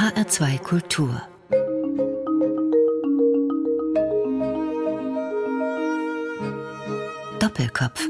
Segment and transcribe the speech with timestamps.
[0.00, 1.20] HR2 Kultur
[7.38, 8.08] Doppelkopf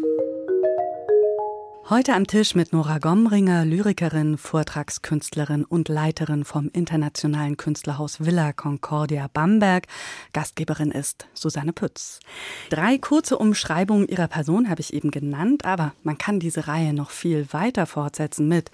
[1.88, 9.26] Heute am Tisch mit Nora Gomringer, Lyrikerin, Vortragskünstlerin und Leiterin vom Internationalen Künstlerhaus Villa Concordia
[9.32, 9.88] Bamberg.
[10.32, 12.20] Gastgeberin ist Susanne Pütz.
[12.68, 17.10] Drei kurze Umschreibungen ihrer Person habe ich eben genannt, aber man kann diese Reihe noch
[17.10, 18.70] viel weiter fortsetzen mit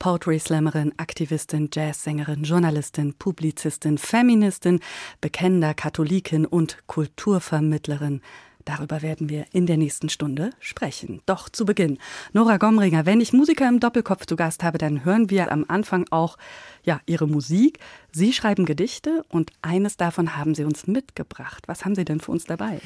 [0.00, 4.80] Poetry Slammerin, Aktivistin, Jazzsängerin, Journalistin, Publizistin, Feministin,
[5.20, 8.22] bekennender Katholikin und Kulturvermittlerin.
[8.64, 11.20] Darüber werden wir in der nächsten Stunde sprechen.
[11.26, 11.98] Doch zu Beginn,
[12.32, 16.06] Nora Gomringer, wenn ich Musiker im Doppelkopf zu Gast habe, dann hören wir am Anfang
[16.10, 16.38] auch
[16.82, 17.78] ja, ihre Musik.
[18.10, 21.64] Sie schreiben Gedichte und eines davon haben Sie uns mitgebracht.
[21.66, 22.80] Was haben Sie denn für uns dabei?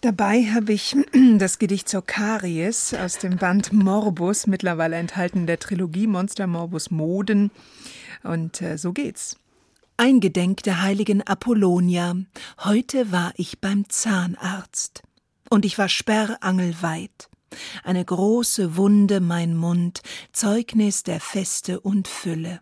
[0.00, 0.96] Dabei habe ich
[1.38, 7.50] das Gedicht zur Karies aus dem Band Morbus, mittlerweile enthalten der Trilogie Monster Morbus Moden.
[8.22, 9.36] Und äh, so geht's.
[9.98, 12.16] Eingedenk der heiligen Apollonia,
[12.64, 15.02] heute war ich beim Zahnarzt.
[15.50, 17.28] Und ich war sperrangelweit.
[17.84, 20.00] Eine große Wunde mein Mund,
[20.32, 22.60] Zeugnis der Feste und Fülle.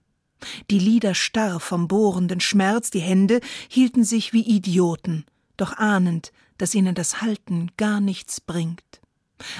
[0.71, 5.25] Die Lider starr vom bohrenden Schmerz, die Hände hielten sich wie Idioten,
[5.57, 9.01] doch ahnend, dass ihnen das Halten gar nichts bringt.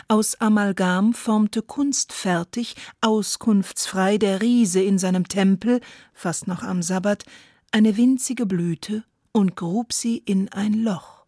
[0.08, 5.80] Aus Amalgam formte kunstfertig, auskunftsfrei der Riese in seinem Tempel,
[6.12, 7.24] fast noch am Sabbat,
[7.70, 11.24] eine winzige Blüte und grub sie in ein Loch.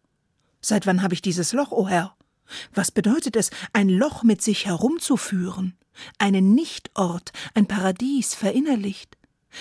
[0.59, 2.15] Seit wann habe ich dieses Loch, o oh Herr?
[2.73, 5.77] Was bedeutet es, ein Loch mit sich herumzuführen?
[6.17, 9.17] Einen Nichtort, ein Paradies verinnerlicht?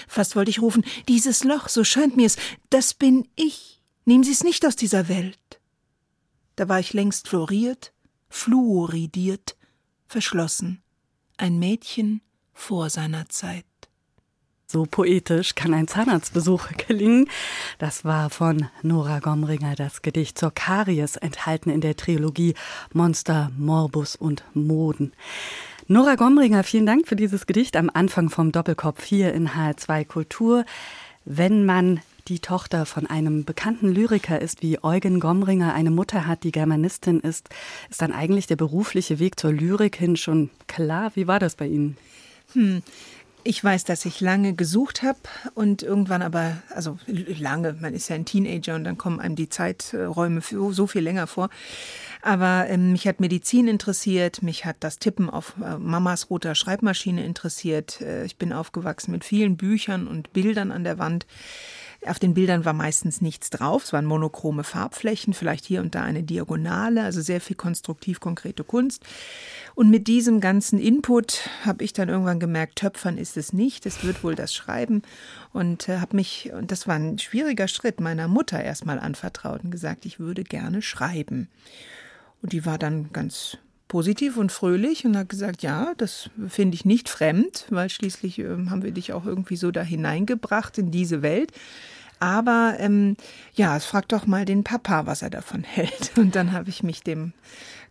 [0.09, 2.37] Fast wollte ich rufen, dieses Loch, so scheint mir's,
[2.71, 3.83] das bin ich.
[4.05, 5.50] Nehmen Sie's nicht aus dieser Welt.
[6.57, 7.93] Da war ich längst floriert,
[8.29, 9.57] fluoridiert,
[10.07, 10.83] verschlossen.
[11.37, 12.21] Ein Mädchen
[12.53, 13.65] vor seiner Zeit.
[14.67, 17.29] So poetisch kann ein Zahnarztbesuch gelingen.
[17.79, 22.55] Das war von Nora Gomringer das Gedicht zur Karies, enthalten in der Trilogie
[22.93, 25.13] Monster, Morbus und Moden.
[25.89, 30.65] Nora Gomringer, vielen Dank für dieses Gedicht am Anfang vom Doppelkopf hier in H2 Kultur.
[31.25, 36.45] Wenn man die Tochter von einem bekannten Lyriker ist, wie Eugen Gomringer eine Mutter hat,
[36.45, 37.49] die Germanistin ist,
[37.91, 41.13] ist dann eigentlich der berufliche Weg zur Lyrik hin schon klar?
[41.15, 41.97] Wie war das bei Ihnen?
[42.53, 42.83] Hm.
[43.43, 45.19] Ich weiß, dass ich lange gesucht habe
[45.55, 49.49] und irgendwann aber, also lange, man ist ja ein Teenager und dann kommen einem die
[49.49, 51.49] Zeiträume so viel länger vor.
[52.21, 57.25] Aber ähm, mich hat Medizin interessiert, mich hat das Tippen auf äh, Mamas roter Schreibmaschine
[57.25, 58.03] interessiert.
[58.03, 61.27] Äh, ich bin aufgewachsen mit vielen Büchern und Bildern an der Wand.
[62.07, 63.85] Auf den Bildern war meistens nichts drauf.
[63.85, 68.65] Es waren monochrome Farbflächen, vielleicht hier und da eine Diagonale, also sehr viel konstruktiv konkrete
[68.65, 69.05] Kunst.
[69.75, 74.03] Und mit diesem ganzen Input habe ich dann irgendwann gemerkt, Töpfern ist es nicht, es
[74.03, 75.03] wird wohl das Schreiben.
[75.53, 79.71] Und äh, habe mich, und das war ein schwieriger Schritt, meiner Mutter erstmal anvertraut und
[79.71, 81.49] gesagt, ich würde gerne schreiben.
[82.41, 83.59] Und die war dann ganz
[83.91, 88.45] positiv und fröhlich und hat gesagt, ja, das finde ich nicht fremd, weil schließlich äh,
[88.71, 91.51] haben wir dich auch irgendwie so da hineingebracht in diese Welt.
[92.21, 93.17] Aber ähm,
[93.55, 96.13] ja, frag doch mal den Papa, was er davon hält.
[96.17, 97.33] Und dann habe ich mich dem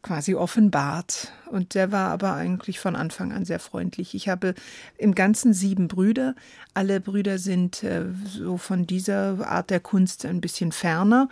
[0.01, 1.33] quasi offenbart.
[1.51, 4.13] Und der war aber eigentlich von Anfang an sehr freundlich.
[4.13, 4.53] Ich habe
[4.97, 6.35] im Ganzen sieben Brüder.
[6.73, 11.27] Alle Brüder sind äh, so von dieser Art der Kunst ein bisschen ferner.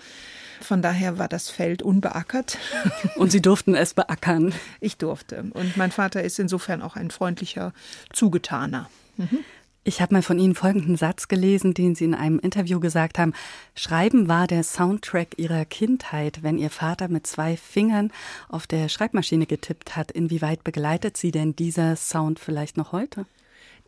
[0.59, 2.57] Von daher war das Feld unbeackert.
[3.16, 4.53] Und Sie durften es beackern?
[4.81, 5.46] Ich durfte.
[5.53, 7.74] Und mein Vater ist insofern auch ein freundlicher
[8.12, 8.90] Zugetaner.
[9.18, 9.40] Mhm.
[9.88, 13.31] Ich habe mal von Ihnen folgenden Satz gelesen, den Sie in einem Interview gesagt haben.
[13.74, 18.12] Schreiben war der Soundtrack Ihrer Kindheit, wenn Ihr Vater mit zwei Fingern
[18.50, 20.12] auf der Schreibmaschine getippt hat.
[20.12, 23.25] Inwieweit begleitet Sie denn dieser Sound vielleicht noch heute?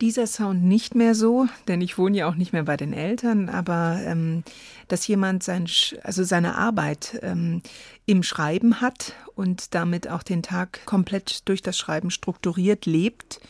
[0.02, 3.50] dieser Sound nicht mehr so, denn ich wohne ja auch nicht mehr bei den Eltern,
[3.50, 4.44] aber ähm,
[4.88, 5.68] dass jemand sein,
[6.04, 7.62] also seine Arbeit ähm,
[8.06, 13.42] im Schreiben hat und damit auch den Tag komplett durch das Schreiben strukturiert lebt,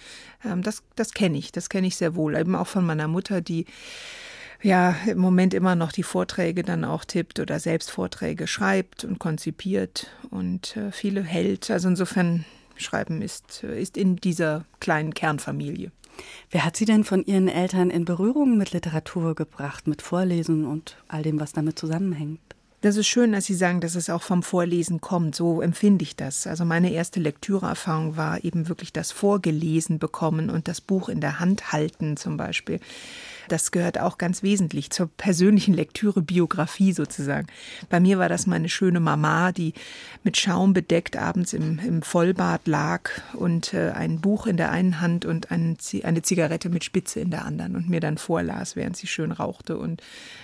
[0.44, 2.36] das, das kenne ich, das kenne ich sehr wohl.
[2.36, 3.66] Eben auch von meiner Mutter, die
[4.62, 9.20] ja im Moment immer noch die Vorträge dann auch tippt oder selbst Vorträge schreibt und
[9.20, 11.72] konzipiert und äh, viele hält.
[11.72, 12.46] Also insofern
[12.76, 15.92] Schreiben ist, ist in dieser kleinen Kernfamilie.
[16.52, 20.98] Wer hat Sie denn von Ihren Eltern in Berührung mit Literatur gebracht, mit Vorlesen und
[21.08, 22.40] all dem, was damit zusammenhängt?
[22.82, 25.36] Das ist schön, dass Sie sagen, dass es auch vom Vorlesen kommt.
[25.36, 26.48] So empfinde ich das.
[26.48, 31.40] Also meine erste Lektüreerfahrung war eben wirklich das Vorgelesen bekommen und das Buch in der
[31.40, 32.80] Hand halten zum Beispiel.
[33.50, 37.48] Das gehört auch ganz wesentlich zur persönlichen Lektüre, Biografie sozusagen.
[37.90, 39.74] Bei mir war das meine schöne Mama, die
[40.24, 45.02] mit Schaum bedeckt abends im, im Vollbad lag und äh, ein Buch in der einen
[45.02, 48.96] Hand und ein, eine Zigarette mit Spitze in der anderen und mir dann vorlas, während
[48.96, 50.02] sie schön rauchte und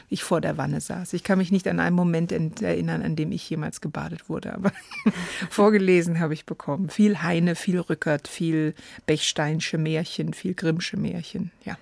[0.10, 1.14] ich vor der Wanne saß.
[1.14, 4.72] Ich kann mich nicht an einen Moment erinnern, an dem ich jemals gebadet wurde, aber
[5.50, 6.90] vorgelesen habe ich bekommen.
[6.90, 8.74] Viel Heine, viel Rückert, viel
[9.06, 11.78] Bechsteinsche Märchen, viel Grimmsche Märchen, ja.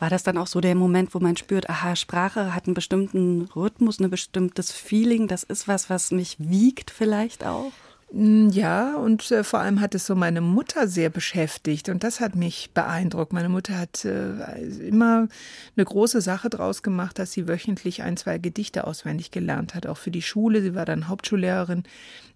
[0.00, 3.42] War das dann auch so der Moment, wo man spürt, aha, Sprache hat einen bestimmten
[3.54, 7.70] Rhythmus, ein bestimmtes Feeling, das ist was, was mich wiegt vielleicht auch?
[8.12, 12.18] Mm, ja, und äh, vor allem hat es so meine Mutter sehr beschäftigt und das
[12.18, 13.32] hat mich beeindruckt.
[13.32, 15.28] Meine Mutter hat äh, immer
[15.76, 19.96] eine große Sache draus gemacht, dass sie wöchentlich ein, zwei Gedichte auswendig gelernt hat, auch
[19.96, 20.60] für die Schule.
[20.60, 21.84] Sie war dann Hauptschullehrerin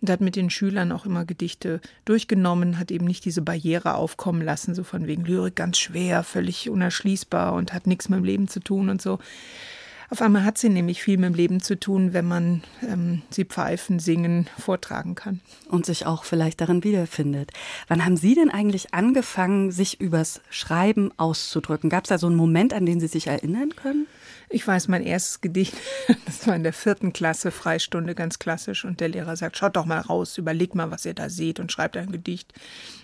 [0.01, 4.43] und hat mit den Schülern auch immer Gedichte durchgenommen, hat eben nicht diese Barriere aufkommen
[4.43, 8.47] lassen, so von wegen Lyrik ganz schwer, völlig unerschließbar und hat nichts mit dem Leben
[8.47, 9.19] zu tun und so.
[10.11, 13.45] Auf einmal hat sie nämlich viel mit dem Leben zu tun, wenn man ähm, sie
[13.45, 15.41] pfeifen, singen, vortragen kann.
[15.69, 17.53] Und sich auch vielleicht darin wiederfindet.
[17.89, 21.91] Wann haben Sie denn eigentlich angefangen, sich übers Schreiben auszudrücken?
[21.91, 24.07] Gab es da so einen Moment, an den Sie sich erinnern können?
[24.51, 25.75] Ich weiß, mein erstes Gedicht,
[26.27, 28.85] das war in der vierten Klasse, Freistunde, ganz klassisch.
[28.85, 31.73] Und der Lehrer sagt, schaut doch mal raus, überlegt mal, was ihr da seht und
[31.73, 32.53] schreibt ein Gedicht.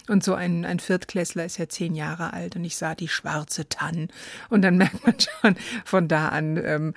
[0.09, 3.69] Und so ein, ein Viertklässler ist ja zehn Jahre alt und ich sah die schwarze
[3.69, 4.09] Tann.
[4.49, 6.95] Und dann merkt man schon von da an, ähm,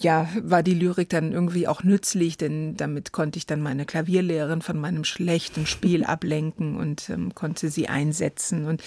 [0.00, 4.62] ja, war die Lyrik dann irgendwie auch nützlich, denn damit konnte ich dann meine Klavierlehrerin
[4.62, 8.66] von meinem schlechten Spiel ablenken und ähm, konnte sie einsetzen.
[8.66, 8.82] Und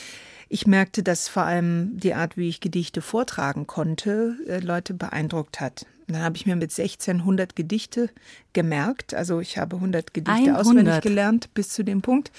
[0.53, 5.61] ich merkte, dass vor allem die Art, wie ich Gedichte vortragen konnte, äh, Leute beeindruckt
[5.61, 5.85] hat.
[6.07, 8.09] Und dann habe ich mir mit 16 100 Gedichte
[8.51, 9.13] gemerkt.
[9.13, 10.59] Also ich habe 100 Gedichte 100.
[10.59, 12.33] auswendig gelernt bis zu dem Punkt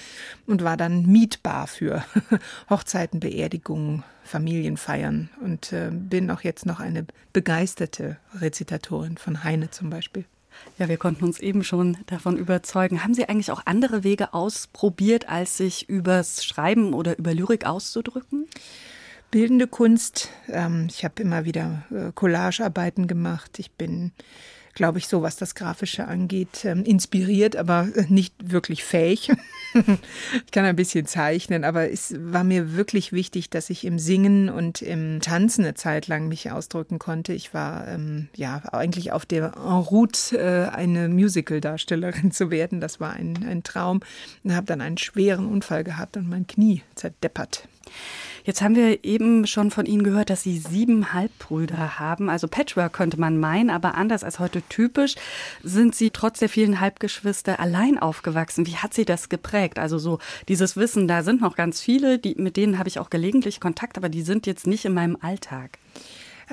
[0.45, 2.05] und war dann mietbar für
[2.69, 9.89] Hochzeiten, Beerdigungen, Familienfeiern und äh, bin auch jetzt noch eine begeisterte Rezitatorin von Heine zum
[9.89, 10.25] Beispiel.
[10.77, 13.03] Ja, wir konnten uns eben schon davon überzeugen.
[13.03, 18.47] Haben Sie eigentlich auch andere Wege ausprobiert, als sich übers Schreiben oder über Lyrik auszudrücken?
[19.31, 20.29] Bildende Kunst.
[20.47, 23.57] Ähm, ich habe immer wieder äh, Collagearbeiten gemacht.
[23.59, 24.11] Ich bin
[24.73, 29.31] glaube ich, so was das Grafische angeht, ähm, inspiriert, aber nicht wirklich fähig.
[29.73, 34.49] ich kann ein bisschen zeichnen, aber es war mir wirklich wichtig, dass ich im Singen
[34.49, 37.33] und im Tanzen eine Zeit lang mich ausdrücken konnte.
[37.33, 42.81] Ich war ähm, ja eigentlich auf der en route, äh, eine Musical-Darstellerin zu werden.
[42.81, 44.01] Das war ein, ein Traum.
[44.43, 47.67] Und habe dann einen schweren Unfall gehabt und mein Knie zerdeppert.
[48.43, 52.29] Jetzt haben wir eben schon von Ihnen gehört, dass Sie sieben Halbbrüder haben.
[52.29, 55.15] Also Patchwork könnte man meinen, aber anders als heute typisch
[55.63, 58.67] sind Sie trotz der vielen Halbgeschwister allein aufgewachsen.
[58.67, 59.79] Wie hat Sie das geprägt?
[59.79, 60.19] Also so
[60.49, 63.97] dieses Wissen, da sind noch ganz viele, die, mit denen habe ich auch gelegentlich Kontakt,
[63.97, 65.79] aber die sind jetzt nicht in meinem Alltag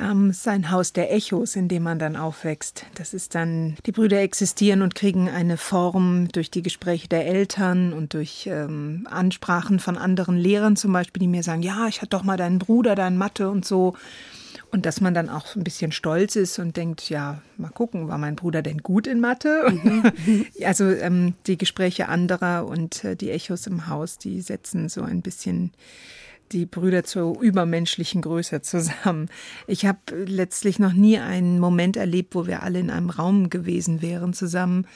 [0.01, 2.87] ähm, sein Haus der Echos, in dem man dann aufwächst.
[2.95, 7.93] Das ist dann, die Brüder existieren und kriegen eine Form durch die Gespräche der Eltern
[7.93, 12.11] und durch ähm, Ansprachen von anderen Lehrern zum Beispiel, die mir sagen, ja, ich hatte
[12.11, 13.95] doch mal deinen Bruder, deinen Mathe und so.
[14.73, 18.19] Und dass man dann auch ein bisschen stolz ist und denkt, ja, mal gucken, war
[18.19, 19.65] mein Bruder denn gut in Mathe?
[19.69, 20.47] Mhm.
[20.65, 25.23] also ähm, die Gespräche anderer und äh, die Echos im Haus, die setzen so ein
[25.23, 25.73] bisschen
[26.53, 29.29] die Brüder zur übermenschlichen Größe zusammen.
[29.67, 34.03] Ich habe letztlich noch nie einen Moment erlebt, wo wir alle in einem Raum gewesen
[34.03, 34.87] wären zusammen.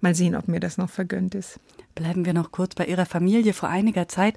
[0.00, 1.60] Mal sehen, ob mir das noch vergönnt ist.
[1.94, 3.52] Bleiben wir noch kurz bei Ihrer Familie.
[3.52, 4.36] Vor einiger Zeit,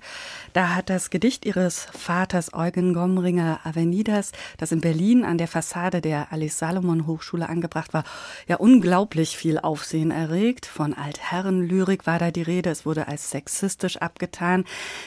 [0.51, 6.01] da hat das Gedicht Ihres Vaters Eugen Gomringer Avenidas, das in Berlin an der Fassade
[6.01, 8.03] der Alice Salomon Hochschule angebracht war,
[8.47, 10.65] ja unglaublich viel Aufsehen erregt.
[10.65, 12.69] Von Altherrenlyrik war da die Rede.
[12.69, 14.65] Es wurde als sexistisch abgetan.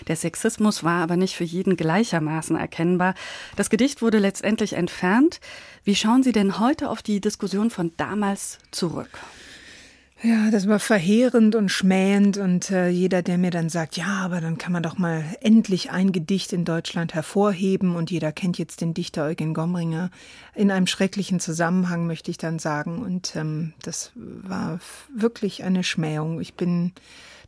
[0.08, 3.14] Der Sexismus war aber nicht für jeden gleichermaßen erkennbar.
[3.56, 5.40] Das Gedicht wurde letztendlich entfernt.
[5.84, 9.10] Wie schauen Sie denn heute auf die Diskussion von damals zurück?
[10.22, 14.40] Ja, das war verheerend und schmähend und äh, jeder, der mir dann sagt, ja, aber
[14.40, 18.80] dann kann man doch mal endlich ein Gedicht in Deutschland hervorheben und jeder kennt jetzt
[18.80, 20.10] den Dichter Eugen Gomringer
[20.54, 23.02] in einem schrecklichen Zusammenhang, möchte ich dann sagen.
[23.02, 24.80] Und ähm, das war
[25.14, 26.40] wirklich eine Schmähung.
[26.40, 26.92] Ich bin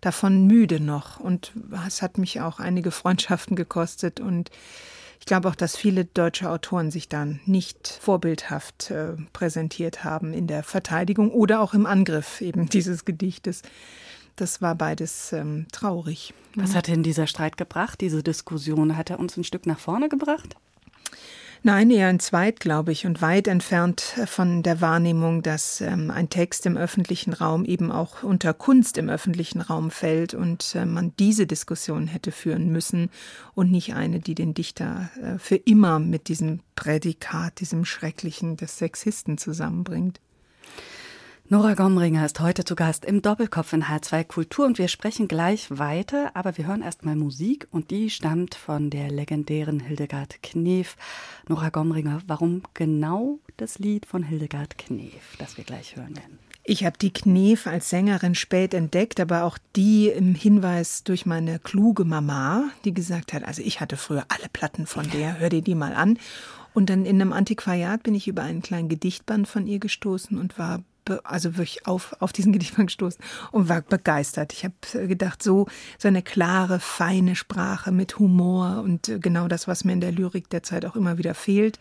[0.02, 1.52] davon müde noch und
[1.86, 4.50] es hat mich auch einige Freundschaften gekostet und
[5.20, 10.46] ich glaube auch, dass viele deutsche Autoren sich dann nicht vorbildhaft äh, präsentiert haben in
[10.46, 13.62] der Verteidigung oder auch im Angriff eben dieses Gedichtes.
[14.36, 16.32] Das war beides ähm, traurig.
[16.54, 18.96] Was hat denn dieser Streit gebracht, diese Diskussion?
[18.96, 20.56] Hat er uns ein Stück nach vorne gebracht?
[21.64, 26.30] Nein, eher ein Zweit, glaube ich, und weit entfernt von der Wahrnehmung, dass ähm, ein
[26.30, 31.12] Text im öffentlichen Raum eben auch unter Kunst im öffentlichen Raum fällt und äh, man
[31.18, 33.10] diese Diskussion hätte führen müssen
[33.54, 38.78] und nicht eine, die den Dichter äh, für immer mit diesem Prädikat, diesem Schrecklichen des
[38.78, 40.20] Sexisten zusammenbringt.
[41.50, 45.68] Nora Gomringer ist heute zu Gast im Doppelkopf in H2 Kultur und wir sprechen gleich
[45.70, 50.96] weiter, aber wir hören erstmal Musik und die stammt von der legendären Hildegard Knef.
[51.48, 56.38] Nora Gomringer, warum genau das Lied von Hildegard Knef, das wir gleich hören werden?
[56.64, 61.58] Ich habe die Knef als Sängerin spät entdeckt, aber auch die im Hinweis durch meine
[61.58, 65.62] kluge Mama, die gesagt hat, also ich hatte früher alle Platten von der, hör dir
[65.62, 66.18] die mal an.
[66.74, 70.58] Und dann in einem Antiquariat bin ich über einen kleinen Gedichtband von ihr gestoßen und
[70.58, 70.82] war
[71.24, 73.22] also wirklich auf, auf diesen Gedichtband gestoßen
[73.52, 74.52] und war begeistert.
[74.52, 74.74] Ich habe
[75.06, 75.66] gedacht, so,
[75.98, 80.50] so eine klare, feine Sprache mit Humor und genau das, was mir in der Lyrik
[80.50, 81.78] derzeit auch immer wieder fehlt.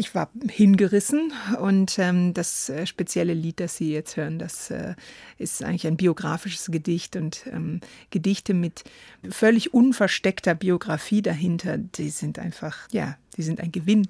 [0.00, 4.94] Ich war hingerissen und ähm, das äh, spezielle Lied, das Sie jetzt hören, das äh,
[5.38, 8.84] ist eigentlich ein biografisches Gedicht und ähm, Gedichte mit
[9.28, 14.06] völlig unversteckter Biografie dahinter, die sind einfach, ja, die sind ein Gewinn.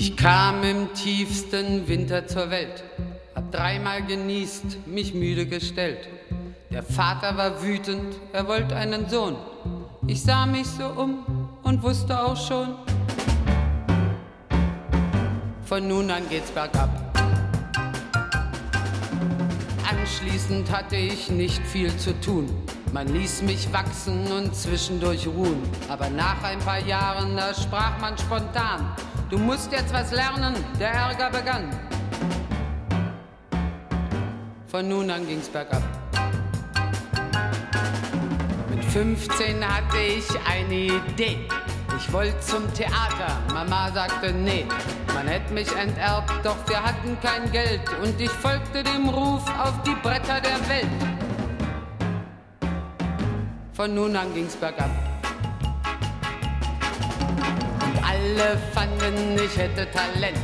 [0.00, 2.84] Ich kam im tiefsten Winter zur Welt,
[3.34, 6.08] hab dreimal genießt, mich müde gestellt.
[6.70, 9.34] Der Vater war wütend, er wollte einen Sohn.
[10.06, 12.76] Ich sah mich so um und wusste auch schon,
[15.64, 16.90] von nun an geht's bergab.
[19.90, 22.48] Anschließend hatte ich nicht viel zu tun.
[22.92, 25.60] Man ließ mich wachsen und zwischendurch ruhen.
[25.88, 28.94] Aber nach ein paar Jahren, da sprach man spontan,
[29.30, 31.68] Du musst jetzt was lernen, der Ärger begann.
[34.68, 35.82] Von nun an ging's bergab.
[38.70, 41.46] Mit 15 hatte ich eine Idee.
[41.98, 44.64] Ich wollte zum Theater, Mama sagte nee.
[45.12, 49.82] Man hätte mich enterbt, doch wir hatten kein Geld und ich folgte dem Ruf auf
[49.82, 50.88] die Bretter der Welt.
[53.74, 55.07] Von nun an ging's bergab.
[58.28, 60.36] Alle fanden, ich hätte Talent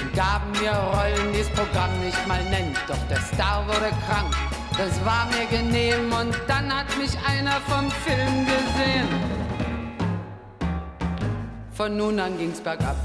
[0.00, 2.76] und gaben mir Rollen, die das Programm nicht mal nennt.
[2.86, 4.32] Doch der Star wurde krank,
[4.78, 9.08] das war mir genehm und dann hat mich einer vom Film gesehen.
[11.72, 12.96] Von nun an ging's bergab.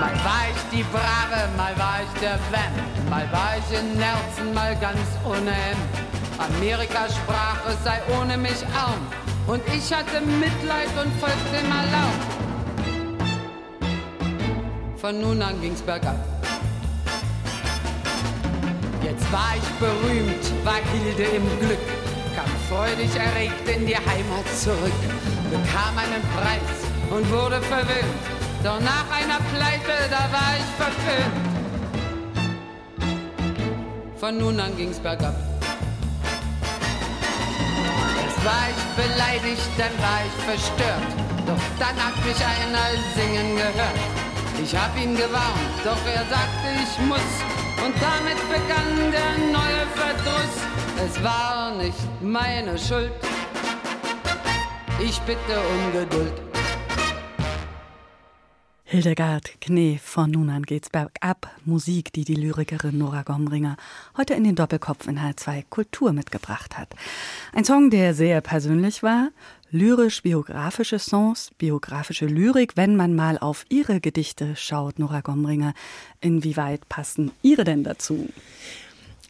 [0.00, 4.52] Mal war ich die Brave, mal war ich der Vamp, mal war ich in Nerzen,
[4.52, 5.78] mal ganz ohne Hemd.
[6.38, 9.25] Amerika sprach, es sei ohne mich arm.
[9.46, 12.18] Und ich hatte Mitleid und folgte dem Alarm.
[14.96, 16.16] Von nun an ging's bergab.
[19.04, 21.78] Jetzt war ich berühmt, war Hilde im Glück,
[22.34, 24.92] kam freudig erregt in die Heimat zurück,
[25.48, 26.76] bekam einen Preis
[27.10, 28.22] und wurde verwöhnt.
[28.64, 31.36] Doch nach einer Pleite, da war ich verföhnt.
[34.18, 35.55] Von nun an ging's bergab
[38.46, 41.10] war ich beleidigt, dann war ich verstört.
[41.46, 44.00] Doch dann hat mich einer singen gehört.
[44.62, 47.32] Ich hab ihn gewarnt, doch er sagte, ich muss.
[47.84, 50.54] Und damit begann der neue Verdruss.
[51.04, 53.12] Es war nicht meine Schuld.
[55.00, 56.45] Ich bitte um Geduld.
[58.88, 61.50] Hildegard Knee von Nun an geht's bergab.
[61.64, 63.76] Musik, die die Lyrikerin Nora Gomringer
[64.16, 66.94] heute in den Doppelkopf in H2 Kultur mitgebracht hat.
[67.52, 69.30] Ein Song, der sehr persönlich war.
[69.72, 75.74] Lyrisch-biografische Songs, biografische Lyrik, wenn man mal auf ihre Gedichte schaut, Nora Gomringer.
[76.20, 78.28] Inwieweit passen ihre denn dazu?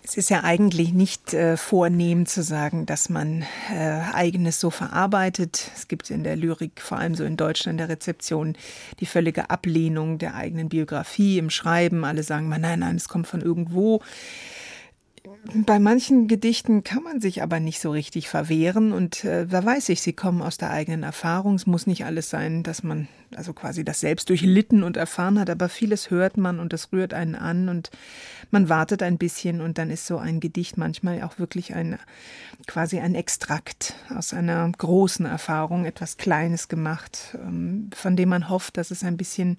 [0.08, 3.42] Es ist ja eigentlich nicht äh, vornehm zu sagen, dass man
[3.74, 5.72] äh, eigenes so verarbeitet.
[5.74, 8.56] Es gibt in der Lyrik, vor allem so in Deutschland, der Rezeption,
[9.00, 12.04] die völlige Ablehnung der eigenen Biografie im Schreiben.
[12.04, 14.00] Alle sagen mal, nein, nein, es kommt von irgendwo.
[15.54, 19.90] Bei manchen Gedichten kann man sich aber nicht so richtig verwehren und äh, da weiß
[19.90, 21.54] ich, sie kommen aus der eigenen Erfahrung.
[21.54, 25.50] Es muss nicht alles sein, dass man also quasi das selbst durchlitten und erfahren hat,
[25.50, 27.90] aber vieles hört man und das rührt einen an und
[28.50, 31.98] man wartet ein bisschen und dann ist so ein Gedicht manchmal auch wirklich ein
[32.66, 38.76] quasi ein Extrakt aus einer großen Erfahrung, etwas Kleines gemacht, ähm, von dem man hofft,
[38.76, 39.58] dass es ein bisschen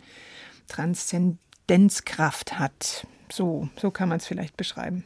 [0.67, 3.07] Transzendenzkraft hat.
[3.31, 5.03] So, so kann man es vielleicht beschreiben.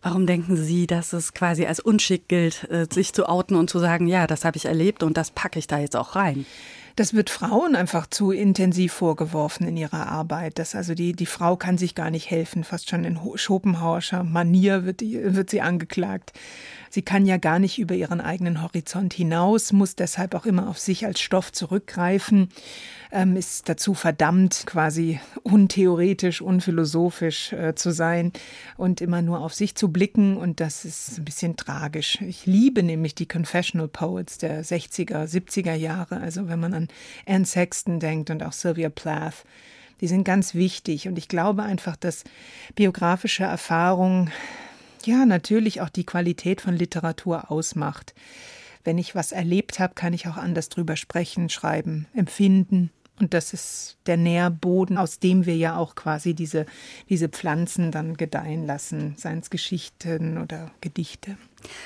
[0.00, 3.78] Warum denken Sie, dass es quasi als unschick gilt, äh, sich zu outen und zu
[3.80, 6.46] sagen, ja, das habe ich erlebt und das packe ich da jetzt auch rein?
[6.94, 10.58] Das wird Frauen einfach zu intensiv vorgeworfen in ihrer Arbeit.
[10.58, 12.64] Dass also die, die Frau kann sich gar nicht helfen.
[12.64, 16.32] Fast schon in Schopenhauerscher Manier wird, die, wird sie angeklagt.
[16.90, 20.78] Sie kann ja gar nicht über ihren eigenen Horizont hinaus, muss deshalb auch immer auf
[20.78, 22.48] sich als Stoff zurückgreifen,
[23.12, 28.32] ähm, ist dazu verdammt, quasi untheoretisch, unphilosophisch äh, zu sein
[28.76, 30.36] und immer nur auf sich zu blicken.
[30.36, 32.20] Und das ist ein bisschen tragisch.
[32.20, 36.20] Ich liebe nämlich die Confessional Poets der 60er, 70er Jahre.
[36.20, 36.88] Also wenn man an
[37.26, 39.44] Anne Sexton denkt und auch Sylvia Plath.
[40.00, 41.08] Die sind ganz wichtig.
[41.08, 42.24] Und ich glaube einfach, dass
[42.74, 44.30] biografische Erfahrung
[45.06, 48.14] ja natürlich auch die Qualität von Literatur ausmacht.
[48.84, 52.90] Wenn ich was erlebt habe, kann ich auch anders drüber sprechen, schreiben, empfinden.
[53.20, 56.66] Und das ist der Nährboden, aus dem wir ja auch quasi diese,
[57.08, 61.36] diese Pflanzen dann gedeihen lassen, seien es Geschichten oder Gedichte.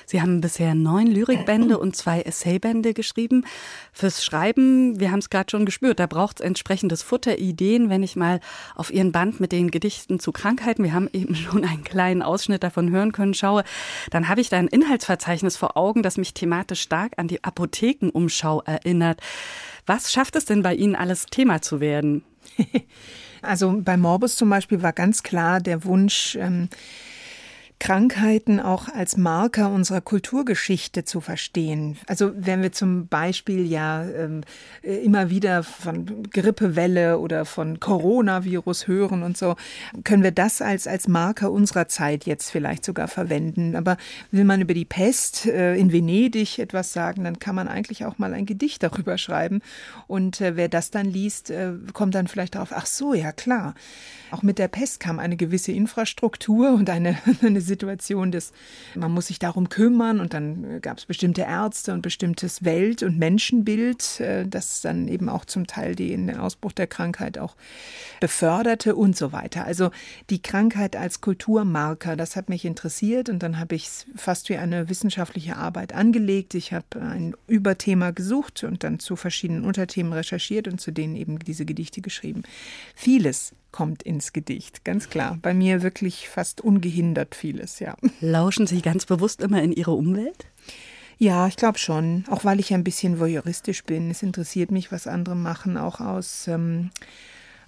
[0.06, 3.44] Sie haben bisher neun Lyrikbände und zwei Essaybände geschrieben.
[3.92, 7.90] Fürs Schreiben, wir haben es gerade schon gespürt, da braucht es entsprechendes Futter, Ideen.
[7.90, 8.40] Wenn ich mal
[8.74, 12.62] auf Ihren Band mit den Gedichten zu Krankheiten, wir haben eben schon einen kleinen Ausschnitt
[12.62, 13.64] davon hören können, schaue,
[14.10, 18.62] dann habe ich da ein Inhaltsverzeichnis vor Augen, das mich thematisch stark an die Apothekenumschau
[18.62, 19.20] erinnert.
[19.86, 22.24] Was schafft es denn bei Ihnen alles Thema zu werden?
[23.42, 26.68] Also bei Morbus zum Beispiel war ganz klar der Wunsch, ähm,
[27.82, 31.98] Krankheiten auch als Marker unserer Kulturgeschichte zu verstehen.
[32.06, 34.42] Also wenn wir zum Beispiel ja ähm,
[34.84, 39.56] äh, immer wieder von Grippewelle oder von Coronavirus hören und so,
[40.04, 43.74] können wir das als, als Marker unserer Zeit jetzt vielleicht sogar verwenden.
[43.74, 43.96] Aber
[44.30, 48.16] will man über die Pest äh, in Venedig etwas sagen, dann kann man eigentlich auch
[48.16, 49.60] mal ein Gedicht darüber schreiben.
[50.06, 53.74] Und äh, wer das dann liest, äh, kommt dann vielleicht darauf, ach so, ja klar.
[54.30, 58.52] Auch mit der Pest kam eine gewisse Infrastruktur und eine, eine Situation des,
[58.94, 63.18] man muss sich darum kümmern und dann gab es bestimmte Ärzte und bestimmtes Welt- und
[63.18, 67.56] Menschenbild, äh, das dann eben auch zum Teil den Ausbruch der Krankheit auch
[68.20, 69.64] beförderte und so weiter.
[69.64, 69.90] Also
[70.30, 74.56] die Krankheit als Kulturmarker, das hat mich interessiert und dann habe ich es fast wie
[74.56, 76.54] eine wissenschaftliche Arbeit angelegt.
[76.54, 81.38] Ich habe ein Überthema gesucht und dann zu verschiedenen Unterthemen recherchiert und zu denen eben
[81.38, 82.42] diese Gedichte geschrieben.
[82.94, 85.38] Vieles kommt ins Gedicht, ganz klar.
[85.42, 87.96] Bei mir wirklich fast ungehindert vieles, ja.
[88.20, 90.46] Lauschen Sie ganz bewusst immer in Ihre Umwelt?
[91.18, 92.24] Ja, ich glaube schon.
[92.30, 94.10] Auch weil ich ein bisschen voyeuristisch bin.
[94.10, 96.90] Es interessiert mich, was andere machen, auch aus, ähm,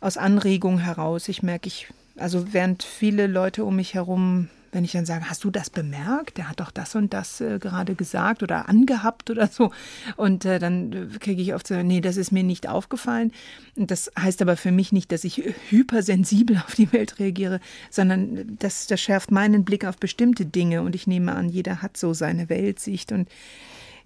[0.01, 1.29] aus Anregung heraus.
[1.29, 5.45] Ich merke, ich, also während viele Leute um mich herum wenn ich dann sage, hast
[5.45, 6.37] du das bemerkt?
[6.37, 9.71] Der hat doch das und das äh, gerade gesagt oder angehabt oder so.
[10.17, 13.33] Und äh, dann äh, kriege ich oft so, nee, das ist mir nicht aufgefallen.
[13.77, 18.87] Das heißt aber für mich nicht, dass ich hypersensibel auf die Welt reagiere, sondern das,
[18.89, 20.83] das schärft meinen Blick auf bestimmte Dinge.
[20.83, 23.29] Und ich nehme an, jeder hat so seine Weltsicht und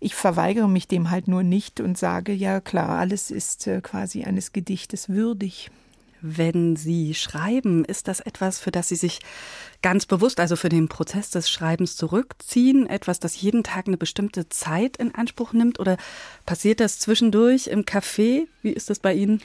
[0.00, 4.24] ich verweigere mich dem halt nur nicht und sage, ja klar, alles ist äh, quasi
[4.24, 5.70] eines Gedichtes würdig.
[6.20, 9.20] Wenn Sie schreiben, ist das etwas, für das Sie sich
[9.82, 12.88] ganz bewusst, also für den Prozess des Schreibens zurückziehen?
[12.88, 15.80] Etwas, das jeden Tag eine bestimmte Zeit in Anspruch nimmt?
[15.80, 15.96] Oder
[16.46, 18.46] passiert das zwischendurch im Café?
[18.62, 19.40] Wie ist das bei Ihnen?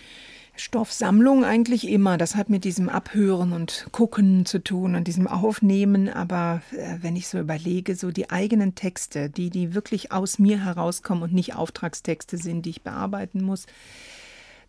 [0.55, 2.17] Stoffsammlung eigentlich immer.
[2.17, 6.09] Das hat mit diesem Abhören und Gucken zu tun und diesem Aufnehmen.
[6.09, 10.63] Aber äh, wenn ich so überlege, so die eigenen Texte, die, die wirklich aus mir
[10.63, 13.65] herauskommen und nicht Auftragstexte sind, die ich bearbeiten muss,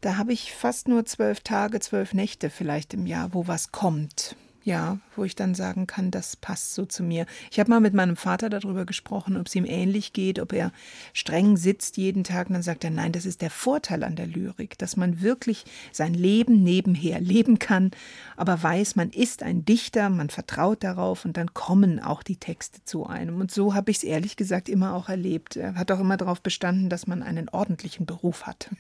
[0.05, 4.37] da habe ich fast nur zwölf Tage, zwölf Nächte vielleicht im Jahr, wo was kommt
[4.65, 7.27] ja, wo ich dann sagen kann, das passt so zu mir.
[7.51, 10.73] Ich habe mal mit meinem Vater darüber gesprochen, ob es ihm ähnlich geht, ob er
[11.13, 14.27] streng sitzt jeden Tag und dann sagt er, nein, das ist der Vorteil an der
[14.27, 17.91] Lyrik, dass man wirklich sein Leben nebenher leben kann,
[18.37, 22.83] aber weiß, man ist ein Dichter, man vertraut darauf und dann kommen auch die Texte
[22.85, 23.41] zu einem.
[23.41, 25.57] Und so habe ich es ehrlich gesagt immer auch erlebt.
[25.57, 28.71] Er hat auch immer darauf bestanden, dass man einen ordentlichen Beruf hat.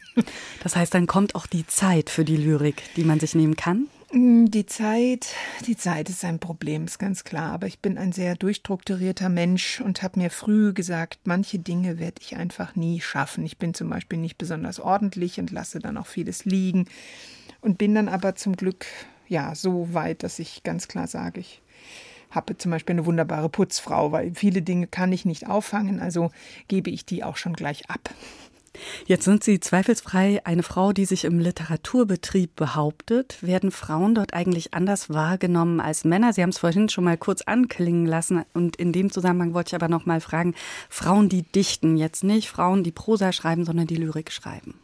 [0.62, 3.88] Das heißt, dann kommt auch die Zeit für die Lyrik, die man sich nehmen kann?
[4.14, 5.27] Mm, die Zeit,
[5.66, 7.50] die Zeit ist ein Problem, ist ganz klar.
[7.50, 12.20] Aber ich bin ein sehr durchstrukturierter Mensch und habe mir früh gesagt, manche Dinge werde
[12.20, 13.44] ich einfach nie schaffen.
[13.44, 16.87] Ich bin zum Beispiel nicht besonders ordentlich und lasse dann auch vieles liegen
[17.61, 18.87] und bin dann aber zum Glück
[19.27, 21.61] ja so weit, dass ich ganz klar sage, ich
[22.31, 26.31] habe zum Beispiel eine wunderbare Putzfrau, weil viele Dinge kann ich nicht auffangen, also
[26.68, 28.11] gebe ich die auch schon gleich ab.
[29.06, 33.38] Jetzt sind Sie zweifelsfrei eine Frau, die sich im Literaturbetrieb behauptet.
[33.42, 36.32] Werden Frauen dort eigentlich anders wahrgenommen als Männer?
[36.32, 38.44] Sie haben es vorhin schon mal kurz anklingen lassen.
[38.52, 40.54] Und in dem Zusammenhang wollte ich aber noch mal fragen,
[40.88, 44.74] Frauen, die dichten, jetzt nicht Frauen, die Prosa schreiben, sondern die Lyrik schreiben.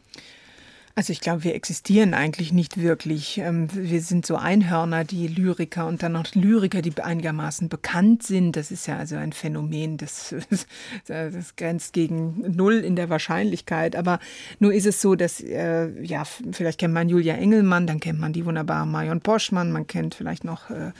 [1.00, 3.38] Also ich glaube, wir existieren eigentlich nicht wirklich.
[3.38, 8.54] Ähm, wir sind so Einhörner, die Lyriker und dann noch Lyriker, die einigermaßen bekannt sind.
[8.54, 10.34] Das ist ja also ein Phänomen, das,
[11.06, 13.96] das grenzt gegen Null in der Wahrscheinlichkeit.
[13.96, 14.18] Aber
[14.58, 18.34] nur ist es so, dass, äh, ja, vielleicht kennt man Julia Engelmann, dann kennt man
[18.34, 20.92] die wunderbare Marion Boschmann, man kennt vielleicht noch äh,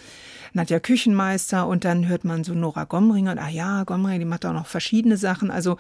[0.55, 4.47] Nadja Küchenmeister und dann hört man so Nora Gomringer und ah ja, Gomringer, die macht
[4.47, 5.51] auch noch verschiedene Sachen.
[5.51, 5.77] Also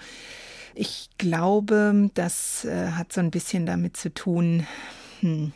[0.74, 4.66] ich glaube, das äh, hat so ein bisschen damit zu tun,
[5.20, 5.52] hm,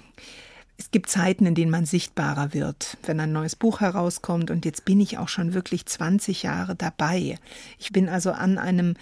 [0.77, 4.51] es gibt Zeiten, in denen man sichtbarer wird, wenn ein neues Buch herauskommt.
[4.51, 7.39] Und jetzt bin ich auch schon wirklich 20 Jahre dabei.
[7.79, 8.95] Ich bin also an einem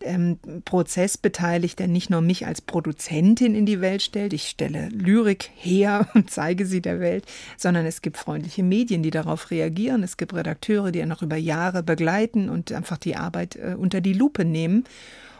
[0.00, 4.32] ähm, Prozess beteiligt, der nicht nur mich als Produzentin in die Welt stellt.
[4.32, 7.26] Ich stelle Lyrik her und zeige sie der Welt,
[7.58, 10.02] sondern es gibt freundliche Medien, die darauf reagieren.
[10.02, 14.14] Es gibt Redakteure, die noch über Jahre begleiten und einfach die Arbeit äh, unter die
[14.14, 14.84] Lupe nehmen.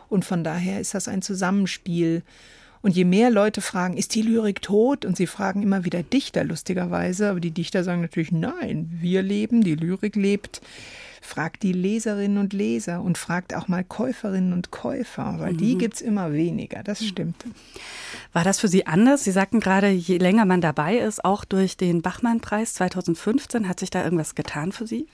[0.08, 2.22] Und von daher ist das ein Zusammenspiel.
[2.80, 5.04] Und je mehr Leute fragen, ist die Lyrik tot?
[5.04, 7.30] Und sie fragen immer wieder Dichter, lustigerweise.
[7.30, 10.60] Aber die Dichter sagen natürlich, nein, wir leben, die Lyrik lebt.
[11.20, 15.58] Fragt die Leserinnen und Leser und fragt auch mal Käuferinnen und Käufer, weil mhm.
[15.58, 16.82] die gibt es immer weniger.
[16.84, 17.44] Das stimmt.
[18.32, 19.24] War das für Sie anders?
[19.24, 23.90] Sie sagten gerade, je länger man dabei ist, auch durch den Bachmann-Preis 2015, hat sich
[23.90, 25.06] da irgendwas getan für Sie?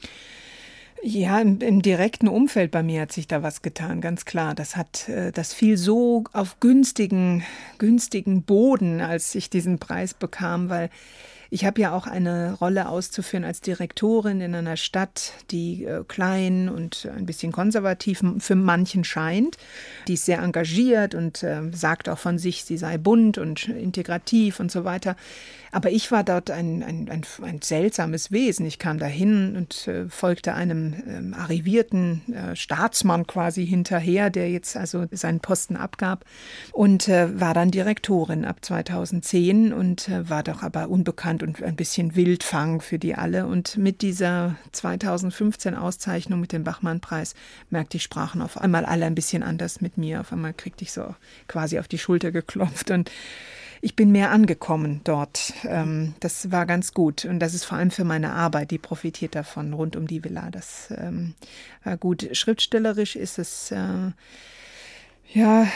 [1.07, 4.55] Ja, im, im, direkten Umfeld bei mir hat sich da was getan, ganz klar.
[4.55, 7.45] Das hat, äh, das fiel so auf günstigen,
[7.77, 10.89] günstigen Boden, als ich diesen Preis bekam, weil
[11.51, 16.71] ich habe ja auch eine Rolle auszuführen als Direktorin in einer Stadt, die äh, klein
[16.71, 19.59] und ein bisschen konservativ für manchen scheint.
[20.09, 24.59] Die ist sehr engagiert und äh, sagt auch von sich, sie sei bunt und integrativ
[24.59, 25.17] und so weiter.
[25.75, 28.65] Aber ich war dort ein, ein, ein, ein seltsames Wesen.
[28.65, 34.77] Ich kam dahin und äh, folgte einem ähm, arrivierten äh, Staatsmann quasi hinterher, der jetzt
[34.77, 36.25] also seinen Posten abgab
[36.71, 41.75] und äh, war dann Direktorin ab 2010 und äh, war doch aber unbekannt und ein
[41.75, 43.49] bisschen Wildfang für die alle.
[43.49, 47.35] Und mit dieser 2015 Auszeichnung mit dem Bachmann-Preis
[47.71, 50.21] merkte ich, sprachen auf einmal alle ein bisschen anders mit mir.
[50.21, 51.17] Auf einmal kriegte ich so
[51.49, 53.11] quasi auf die Schulter geklopft und
[53.85, 55.53] ich bin mehr angekommen dort.
[55.69, 57.27] Ähm, das war ganz gut.
[57.27, 60.49] Und das ist vor allem für meine Arbeit, die profitiert davon rund um die Villa.
[60.51, 61.35] Das ähm,
[61.85, 62.27] war gut.
[62.33, 63.71] Schriftstellerisch ist es.
[63.71, 64.13] Äh,
[65.33, 65.67] ja,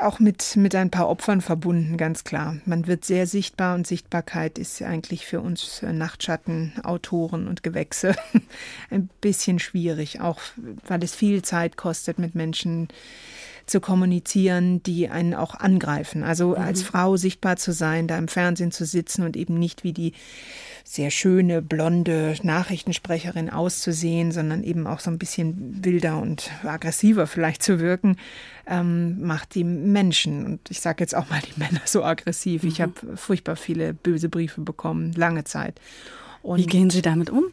[0.00, 2.56] auch mit, mit ein paar Opfern verbunden, ganz klar.
[2.64, 8.16] Man wird sehr sichtbar und Sichtbarkeit ist eigentlich für uns Nachtschattenautoren und Gewächse
[8.90, 10.40] ein bisschen schwierig, auch
[10.88, 12.88] weil es viel Zeit kostet, mit Menschen
[13.66, 16.22] zu kommunizieren, die einen auch angreifen.
[16.22, 16.62] Also mhm.
[16.62, 20.12] als Frau sichtbar zu sein, da im Fernsehen zu sitzen und eben nicht wie die
[20.84, 27.64] sehr schöne, blonde Nachrichtensprecherin auszusehen, sondern eben auch so ein bisschen wilder und aggressiver vielleicht
[27.64, 28.16] zu wirken,
[28.68, 32.62] ähm, macht die Menschen, und ich sage jetzt auch mal die Männer so aggressiv.
[32.62, 32.68] Mhm.
[32.68, 35.80] Ich habe furchtbar viele böse Briefe bekommen, lange Zeit.
[36.46, 37.46] Und Wie gehen Sie damit um?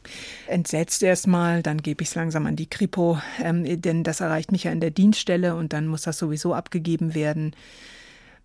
[0.45, 4.65] Entsetzt erstmal, dann gebe ich es langsam an die Kripo, ähm, denn das erreicht mich
[4.65, 7.55] ja in der Dienststelle und dann muss das sowieso abgegeben werden.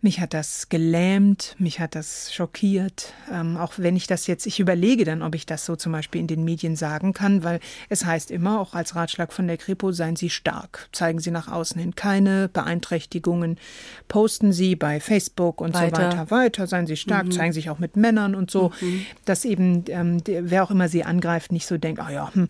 [0.00, 3.14] Mich hat das gelähmt, mich hat das schockiert.
[3.32, 6.20] Ähm, auch wenn ich das jetzt, ich überlege dann, ob ich das so zum Beispiel
[6.20, 7.58] in den Medien sagen kann, weil
[7.88, 11.48] es heißt immer, auch als Ratschlag von der Kripo, seien Sie stark, zeigen Sie nach
[11.48, 13.58] außen hin keine Beeinträchtigungen,
[14.06, 15.96] posten Sie bei Facebook und weiter.
[15.96, 17.32] so weiter weiter, seien Sie stark, mhm.
[17.32, 19.04] zeigen sich auch mit Männern und so, mhm.
[19.24, 22.46] dass eben ähm, wer auch immer Sie angreift, nicht so denkt, ah ja, hm,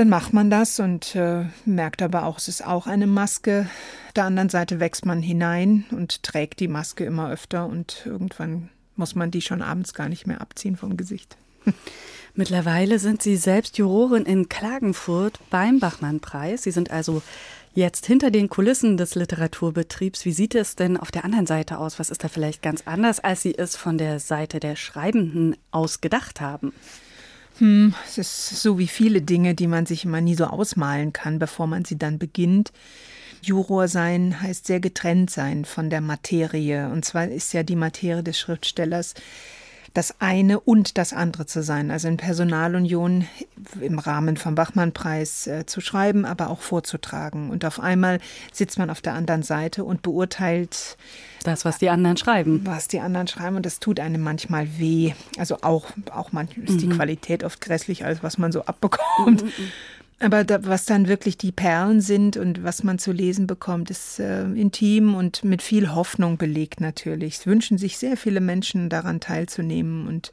[0.00, 3.68] dann macht man das und äh, merkt aber auch, es ist auch eine Maske.
[4.16, 9.14] Der anderen Seite wächst man hinein und trägt die Maske immer öfter und irgendwann muss
[9.14, 11.36] man die schon abends gar nicht mehr abziehen vom Gesicht.
[12.34, 16.62] Mittlerweile sind Sie selbst Jurorin in Klagenfurt beim Bachmann-Preis.
[16.62, 17.20] Sie sind also
[17.74, 20.24] jetzt hinter den Kulissen des Literaturbetriebs.
[20.24, 21.98] Wie sieht es denn auf der anderen Seite aus?
[21.98, 26.00] Was ist da vielleicht ganz anders, als Sie es von der Seite der Schreibenden aus
[26.00, 26.72] gedacht haben?
[27.60, 31.38] Hm, es ist so wie viele Dinge, die man sich immer nie so ausmalen kann,
[31.38, 32.72] bevor man sie dann beginnt.
[33.42, 36.88] Juror sein heißt sehr getrennt sein von der Materie.
[36.90, 39.14] Und zwar ist ja die Materie des Schriftstellers
[39.94, 41.90] das eine und das andere zu sein.
[41.90, 43.26] Also in Personalunion
[43.80, 47.50] im Rahmen vom Bachmann-Preis äh, zu schreiben, aber auch vorzutragen.
[47.50, 48.20] Und auf einmal
[48.52, 50.96] sitzt man auf der anderen Seite und beurteilt
[51.42, 52.62] das, was die anderen schreiben.
[52.64, 53.56] Was die anderen schreiben.
[53.56, 55.12] Und das tut einem manchmal weh.
[55.38, 56.78] Also auch, auch manchmal ist mhm.
[56.78, 59.42] die Qualität oft grässlich, als was man so abbekommt.
[59.42, 59.52] Mhm.
[60.22, 64.20] Aber da, was dann wirklich die Perlen sind und was man zu lesen bekommt, ist
[64.20, 67.36] äh, intim und mit viel Hoffnung belegt natürlich.
[67.38, 70.30] Es wünschen sich sehr viele Menschen daran teilzunehmen und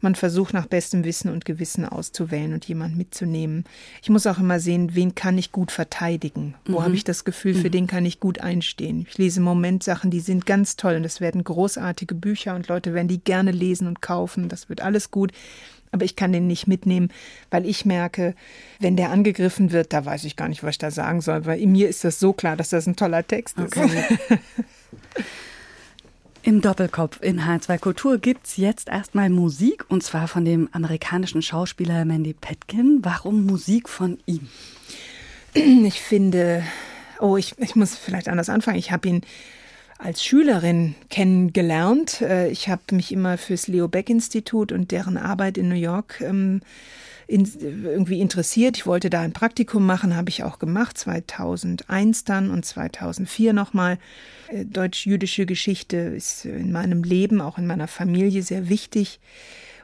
[0.00, 3.64] man versucht nach bestem Wissen und Gewissen auszuwählen und jemand mitzunehmen.
[4.02, 6.54] Ich muss auch immer sehen, wen kann ich gut verteidigen?
[6.66, 6.84] Wo mhm.
[6.84, 7.72] habe ich das Gefühl, für mhm.
[7.72, 9.06] den kann ich gut einstehen?
[9.08, 12.68] Ich lese im Moment Sachen, die sind ganz toll und es werden großartige Bücher und
[12.68, 14.48] Leute werden die gerne lesen und kaufen.
[14.48, 15.32] Das wird alles gut
[15.94, 17.08] aber ich kann den nicht mitnehmen,
[17.50, 18.34] weil ich merke,
[18.80, 21.60] wenn der angegriffen wird, da weiß ich gar nicht, was ich da sagen soll, weil
[21.60, 23.76] in mir ist das so klar, dass das ein toller Text ist.
[23.76, 24.18] Okay.
[26.42, 31.40] Im Doppelkopf in H2 Kultur gibt es jetzt erstmal Musik und zwar von dem amerikanischen
[31.40, 32.98] Schauspieler Mandy Petkin.
[33.02, 34.48] Warum Musik von ihm?
[35.54, 36.64] Ich finde,
[37.20, 38.76] oh, ich, ich muss vielleicht anders anfangen.
[38.78, 39.22] Ich habe ihn
[40.04, 42.20] als Schülerin kennengelernt.
[42.20, 46.20] Äh, ich habe mich immer fürs Leo Beck Institut und deren Arbeit in New York
[46.20, 46.60] ähm,
[47.26, 47.50] in,
[47.82, 48.76] irgendwie interessiert.
[48.76, 53.98] Ich wollte da ein Praktikum machen, habe ich auch gemacht, 2001 dann und 2004 nochmal.
[54.48, 59.20] Äh, deutsch-jüdische Geschichte ist in meinem Leben, auch in meiner Familie sehr wichtig.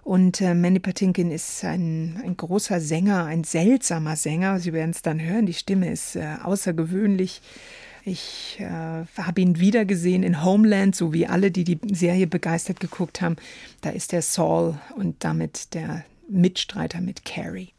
[0.03, 4.61] Und äh, Mandy Patinkin ist ein, ein großer Sänger, ein seltsamer Sänger.
[4.61, 7.41] Sie werden es dann hören, die Stimme ist äh, außergewöhnlich.
[8.05, 13.21] Ich äh, habe ihn wiedergesehen in Homeland, so wie alle, die die Serie begeistert geguckt
[13.21, 13.37] haben.
[13.83, 17.73] Da ist der Saul und damit der Mitstreiter mit Carrie.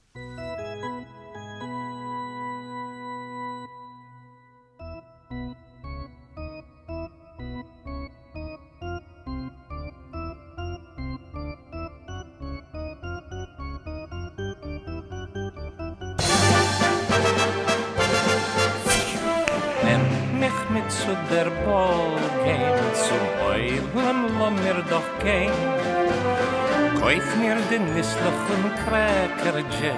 [28.41, 29.95] Nisslichen Cracker Jack,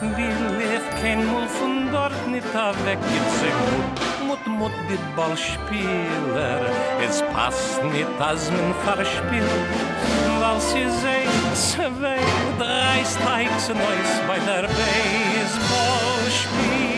[0.00, 2.98] will ich kein Mul von dort nicht weg.
[3.14, 3.56] Jetzt sag
[4.26, 6.60] Mut, Mut, Mut, die Ballspieler,
[7.08, 9.44] es passt nicht, als man verspielt.
[10.40, 12.18] Weil sie sehen, zwei,
[12.58, 16.92] drei Steigs Neues bei der Baseballspiel.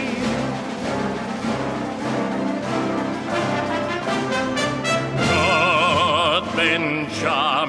[7.25, 7.64] Amerika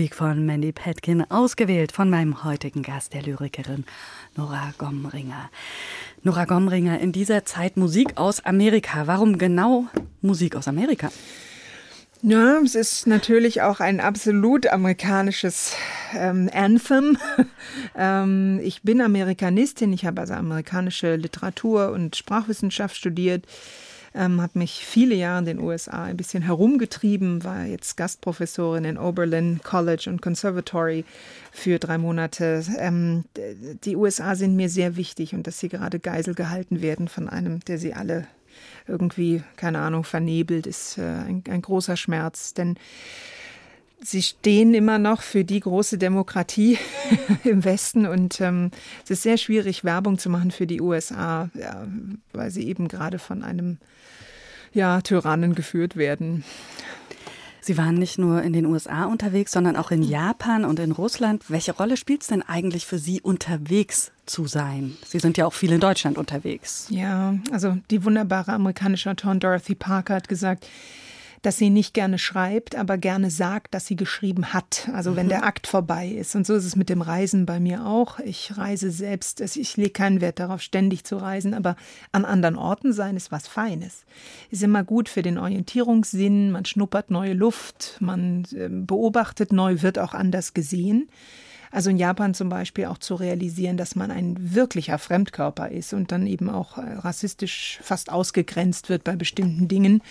[0.00, 3.84] Musik von Mandy Petkin, ausgewählt von meinem heutigen Gast, der Lyrikerin
[4.34, 5.50] Nora Gomringer.
[6.22, 9.06] Nora Gomringer, in dieser Zeit Musik aus Amerika.
[9.06, 9.88] Warum genau
[10.22, 11.10] Musik aus Amerika?
[12.22, 15.74] Ja, es ist natürlich auch ein absolut amerikanisches
[16.14, 17.18] ähm, Anthem.
[17.94, 23.44] ähm, ich bin Amerikanistin, ich habe also amerikanische Literatur und Sprachwissenschaft studiert
[24.14, 28.98] ähm, habe mich viele Jahre in den USA ein bisschen herumgetrieben, war jetzt Gastprofessorin in
[28.98, 31.04] Oberlin College und Conservatory
[31.52, 32.64] für drei Monate.
[32.78, 33.24] Ähm,
[33.84, 37.60] die USA sind mir sehr wichtig und dass sie gerade Geisel gehalten werden von einem,
[37.60, 38.26] der sie alle
[38.86, 42.76] irgendwie, keine Ahnung, vernebelt, ist äh, ein, ein großer Schmerz, denn
[44.02, 46.78] Sie stehen immer noch für die große Demokratie
[47.44, 48.70] im Westen und ähm,
[49.04, 51.86] es ist sehr schwierig, Werbung zu machen für die USA, ja,
[52.32, 53.78] weil sie eben gerade von einem
[54.72, 56.44] ja, Tyrannen geführt werden.
[57.62, 61.44] Sie waren nicht nur in den USA unterwegs, sondern auch in Japan und in Russland.
[61.50, 64.96] Welche Rolle spielt es denn eigentlich für Sie, unterwegs zu sein?
[65.06, 66.86] Sie sind ja auch viel in Deutschland unterwegs.
[66.88, 70.66] Ja, also die wunderbare amerikanische Autorin Dorothy Parker hat gesagt,
[71.42, 74.90] dass sie nicht gerne schreibt, aber gerne sagt, dass sie geschrieben hat.
[74.92, 75.30] Also wenn mhm.
[75.30, 76.34] der Akt vorbei ist.
[76.36, 78.18] Und so ist es mit dem Reisen bei mir auch.
[78.20, 81.76] Ich reise selbst, ich lege keinen Wert darauf, ständig zu reisen, aber
[82.12, 84.04] an anderen Orten sein ist was Feines.
[84.50, 89.98] Ist immer gut für den Orientierungssinn, man schnuppert neue Luft, man ähm, beobachtet neu, wird
[89.98, 91.08] auch anders gesehen.
[91.70, 96.10] Also in Japan zum Beispiel auch zu realisieren, dass man ein wirklicher Fremdkörper ist und
[96.10, 100.02] dann eben auch äh, rassistisch fast ausgegrenzt wird bei bestimmten Dingen.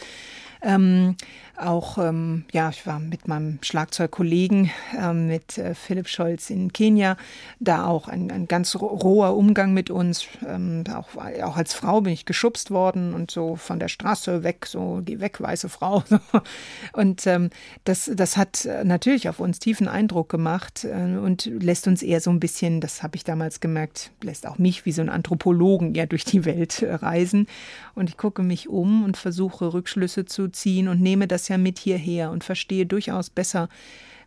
[0.62, 1.16] Ähm,
[1.60, 7.18] auch, ähm, ja, ich war mit meinem Schlagzeugkollegen, ähm, mit äh, Philipp Scholz in Kenia,
[7.60, 10.28] da auch ein, ein ganz roher Umgang mit uns.
[10.48, 11.10] Ähm, auch,
[11.44, 15.20] auch als Frau bin ich geschubst worden und so von der Straße weg, so, geh
[15.20, 16.04] weg, weiße Frau.
[16.94, 17.50] und ähm,
[17.84, 22.30] das, das hat natürlich auf uns tiefen Eindruck gemacht äh, und lässt uns eher so
[22.30, 26.08] ein bisschen, das habe ich damals gemerkt, lässt auch mich wie so ein Anthropologen eher
[26.08, 27.48] durch die Welt äh, reisen.
[27.96, 31.80] Und ich gucke mich um und versuche Rückschlüsse zu ziehen und nehme das ja mit
[31.80, 33.70] hierher und verstehe durchaus besser,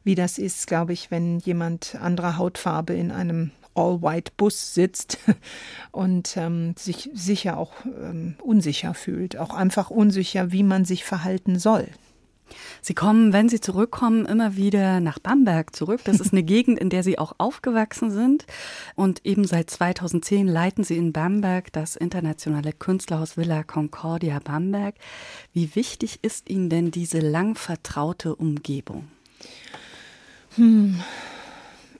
[0.04, 5.18] wie das ist, glaube ich, wenn jemand anderer Hautfarbe in einem All-White-Bus sitzt
[5.92, 11.58] und ähm, sich sicher auch ähm, unsicher fühlt, auch einfach unsicher, wie man sich verhalten
[11.58, 11.88] soll.
[12.80, 16.00] Sie kommen, wenn Sie zurückkommen, immer wieder nach Bamberg zurück.
[16.04, 18.46] Das ist eine Gegend, in der Sie auch aufgewachsen sind.
[18.94, 24.94] Und eben seit 2010 leiten Sie in Bamberg das internationale Künstlerhaus Villa Concordia Bamberg.
[25.52, 29.08] Wie wichtig ist Ihnen denn diese lang vertraute Umgebung?
[30.56, 31.00] Hm.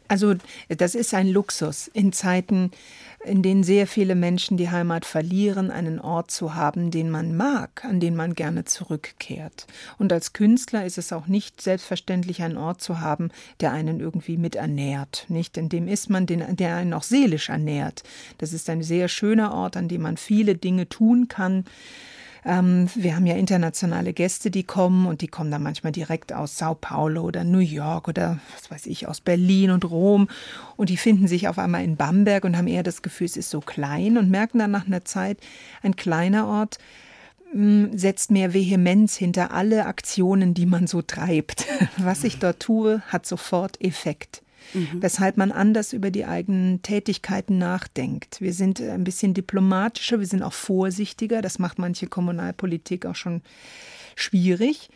[0.09, 0.35] Also
[0.69, 2.71] das ist ein Luxus in Zeiten,
[3.25, 7.85] in denen sehr viele Menschen die Heimat verlieren, einen Ort zu haben, den man mag,
[7.85, 9.67] an den man gerne zurückkehrt.
[9.99, 13.31] Und als Künstler ist es auch nicht selbstverständlich, einen Ort zu haben,
[13.61, 15.27] der einen irgendwie miternährt.
[15.29, 18.03] Nicht, in dem ist man, den, der einen auch seelisch ernährt.
[18.39, 21.65] Das ist ein sehr schöner Ort, an dem man viele Dinge tun kann
[22.45, 26.59] ähm, wir haben ja internationale Gäste, die kommen und die kommen dann manchmal direkt aus
[26.59, 30.29] Sao Paulo oder New York oder was weiß ich, aus Berlin und Rom.
[30.77, 33.51] Und die finden sich auf einmal in Bamberg und haben eher das Gefühl, es ist
[33.51, 35.39] so klein und merken dann nach einer Zeit,
[35.83, 36.79] ein kleiner Ort
[37.53, 41.67] hm, setzt mehr Vehemenz hinter alle Aktionen, die man so treibt.
[41.99, 44.43] Was ich dort tue, hat sofort Effekt
[44.75, 44.89] mhm.
[45.01, 48.41] weshalb man anders über die eigenen Tätigkeiten nachdenkt.
[48.41, 51.43] Wir sind ein bisschen diplomatischer, wir sind auch vorsichtiger.
[51.43, 53.43] Das macht manche Kommunalpolitik auch schon
[54.15, 54.91] schwierig.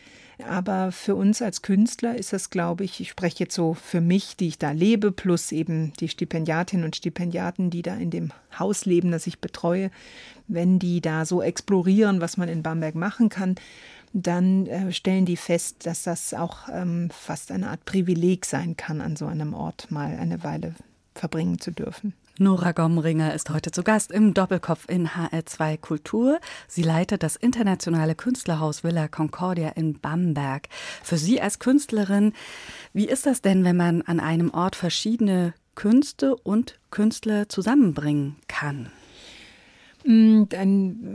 [0.45, 4.35] Aber für uns als Künstler ist das, glaube ich, ich spreche jetzt so für mich,
[4.35, 8.85] die ich da lebe, plus eben die Stipendiatinnen und Stipendiaten, die da in dem Haus
[8.85, 9.89] leben, das ich betreue,
[10.47, 13.55] wenn die da so explorieren, was man in Bamberg machen kann,
[14.13, 19.01] dann äh, stellen die fest, dass das auch ähm, fast eine Art Privileg sein kann,
[19.01, 20.73] an so einem Ort mal eine Weile
[21.13, 22.13] verbringen zu dürfen.
[22.39, 26.39] Nora Gomringer ist heute zu Gast im Doppelkopf in HR2 Kultur.
[26.67, 30.67] Sie leitet das internationale Künstlerhaus Villa Concordia in Bamberg.
[31.03, 32.33] Für Sie als Künstlerin,
[32.93, 38.91] wie ist das denn, wenn man an einem Ort verschiedene Künste und Künstler zusammenbringen kann?
[40.07, 40.43] Mm,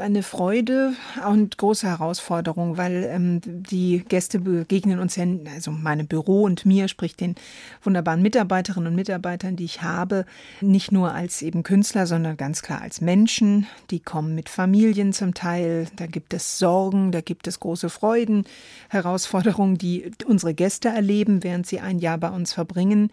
[0.00, 0.92] eine Freude
[1.26, 5.24] und große Herausforderung, weil ähm, die Gäste begegnen uns ja,
[5.55, 7.35] also meinem Büro und mir, sprich den
[7.83, 10.26] wunderbaren Mitarbeiterinnen und Mitarbeitern, die ich habe,
[10.61, 13.66] nicht nur als eben Künstler, sondern ganz klar als Menschen.
[13.88, 18.44] Die kommen mit Familien zum Teil, da gibt es Sorgen, da gibt es große Freuden,
[18.90, 23.11] Herausforderungen, die unsere Gäste erleben, während sie ein Jahr bei uns verbringen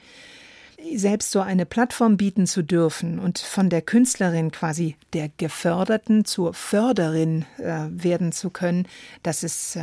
[0.96, 6.54] selbst so eine Plattform bieten zu dürfen und von der Künstlerin quasi der Geförderten zur
[6.54, 8.88] Förderin äh, werden zu können,
[9.24, 9.82] das ist äh,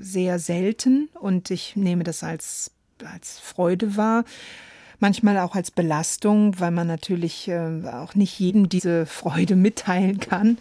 [0.00, 2.70] sehr selten und ich nehme das als,
[3.04, 4.24] als Freude wahr.
[5.00, 10.58] Manchmal auch als Belastung, weil man natürlich äh, auch nicht jedem diese Freude mitteilen kann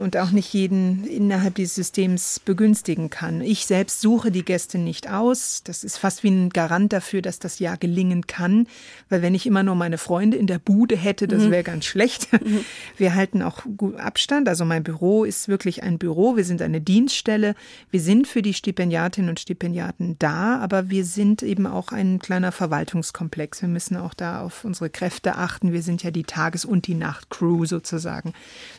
[0.00, 3.42] und auch nicht jeden innerhalb dieses Systems begünstigen kann.
[3.42, 5.60] Ich selbst suche die Gäste nicht aus.
[5.62, 8.66] Das ist fast wie ein Garant dafür, dass das Jahr gelingen kann.
[9.10, 11.50] Weil wenn ich immer nur meine Freunde in der Bude hätte, das mhm.
[11.50, 12.32] wäre ganz schlecht.
[12.32, 12.64] Mhm.
[12.96, 14.48] Wir halten auch gut Abstand.
[14.48, 16.34] Also mein Büro ist wirklich ein Büro.
[16.34, 17.54] Wir sind eine Dienststelle.
[17.90, 22.52] Wir sind für die Stipendiatinnen und Stipendiaten da, aber wir sind eben auch ein kleiner
[22.52, 23.60] Verwaltungskomplex.
[23.60, 25.74] Wir müssen auch da auf unsere Kräfte achten.
[25.74, 28.32] Wir sind ja die Tages- und die Nacht-Crew sozusagen.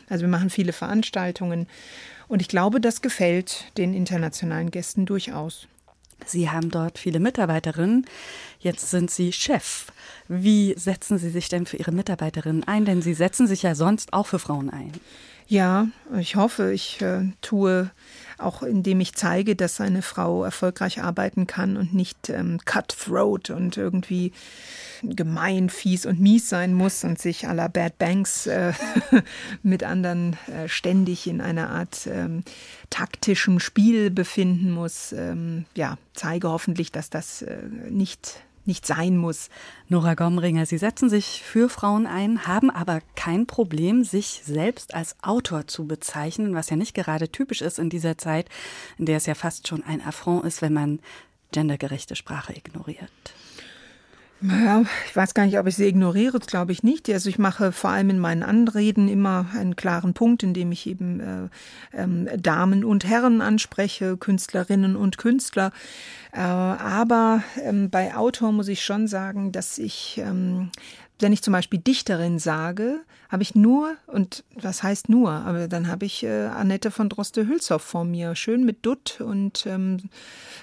[0.08, 1.66] Also wir machen viele Veranstaltungen Veranstaltungen.
[2.28, 5.68] Und ich glaube, das gefällt den internationalen Gästen durchaus.
[6.24, 8.06] Sie haben dort viele Mitarbeiterinnen.
[8.60, 9.86] Jetzt sind Sie Chef.
[10.28, 12.84] Wie setzen Sie sich denn für Ihre Mitarbeiterinnen ein?
[12.84, 14.92] Denn Sie setzen sich ja sonst auch für Frauen ein.
[15.48, 17.90] Ja, ich hoffe, ich äh, tue
[18.42, 23.76] auch indem ich zeige, dass eine Frau erfolgreich arbeiten kann und nicht ähm, cutthroat und
[23.76, 24.32] irgendwie
[25.02, 28.72] gemein, fies und mies sein muss und sich à la Bad Banks äh,
[29.62, 32.44] mit anderen äh, ständig in einer Art ähm,
[32.90, 35.12] taktischem Spiel befinden muss.
[35.12, 39.48] Ähm, ja, zeige hoffentlich, dass das äh, nicht nicht sein muss.
[39.88, 45.16] Nora Gomringer, Sie setzen sich für Frauen ein, haben aber kein Problem, sich selbst als
[45.22, 48.48] Autor zu bezeichnen, was ja nicht gerade typisch ist in dieser Zeit,
[48.98, 51.00] in der es ja fast schon ein Affront ist, wenn man
[51.52, 53.10] gendergerechte Sprache ignoriert.
[54.44, 57.08] Naja, ich weiß gar nicht, ob ich sie ignoriere, das glaube ich nicht.
[57.08, 61.20] Also ich mache vor allem in meinen Anreden immer einen klaren Punkt, indem ich eben
[61.20, 61.48] äh,
[61.96, 65.70] ähm, Damen und Herren anspreche, Künstlerinnen und Künstler.
[66.32, 70.70] Äh, aber ähm, bei Autor muss ich schon sagen, dass ich ähm,
[71.22, 75.88] wenn ich zum Beispiel Dichterin sage, habe ich nur, und was heißt nur, aber dann
[75.88, 80.10] habe ich äh, Annette von Droste-Hülshoff vor mir, schön mit Dutt und ähm,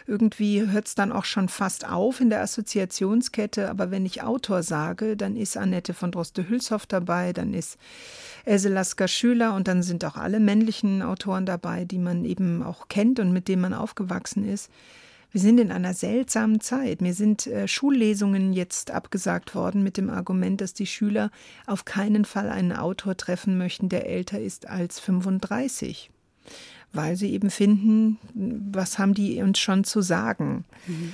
[0.06, 4.62] irgendwie hört es dann auch schon fast auf in der Assoziationskette, aber wenn ich Autor
[4.62, 7.78] sage, dann ist Annette von Droste-Hülshoff dabei, dann ist
[8.46, 12.88] Else Lasker Schüler und dann sind auch alle männlichen Autoren dabei, die man eben auch
[12.88, 14.70] kennt und mit denen man aufgewachsen ist.
[15.32, 17.02] Wir sind in einer seltsamen Zeit.
[17.02, 21.30] Mir sind äh, Schullesungen jetzt abgesagt worden mit dem Argument, dass die Schüler
[21.68, 26.10] auf keinen Fall einen Autor treffen möchten, der älter ist als 35.
[26.92, 28.18] Weil sie eben finden,
[28.74, 30.66] was haben die uns schon zu sagen?
[30.88, 31.14] Mhm.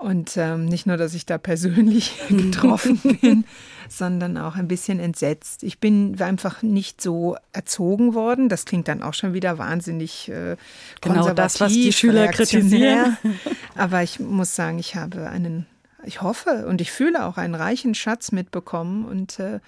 [0.00, 3.44] Und ähm, nicht nur, dass ich da persönlich getroffen bin,
[3.86, 5.62] sondern auch ein bisschen entsetzt.
[5.62, 8.48] Ich bin einfach nicht so erzogen worden.
[8.48, 10.56] Das klingt dann auch schon wieder wahnsinnig äh,
[11.02, 13.18] Genau das, was die Schüler kritisieren.
[13.74, 15.66] Aber ich muss sagen, ich habe einen,
[16.04, 19.60] ich hoffe und ich fühle auch einen reichen Schatz mitbekommen und äh,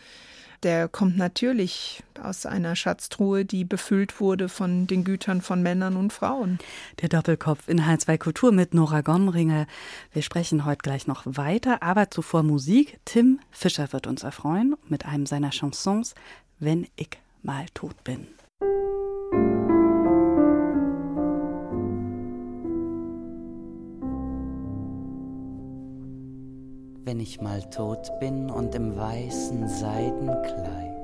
[0.62, 6.12] der kommt natürlich aus einer Schatztruhe, die befüllt wurde von den Gütern von Männern und
[6.12, 6.58] Frauen.
[7.00, 9.66] Der Doppelkopf in H2 Kultur mit Nora Gomringer.
[10.12, 12.98] Wir sprechen heute gleich noch weiter, aber zuvor Musik.
[13.04, 16.14] Tim Fischer wird uns erfreuen mit einem seiner Chansons,
[16.58, 18.28] Wenn ich mal tot bin.
[27.12, 30.96] Wenn ich mal tot bin und im weißen Seidenkleid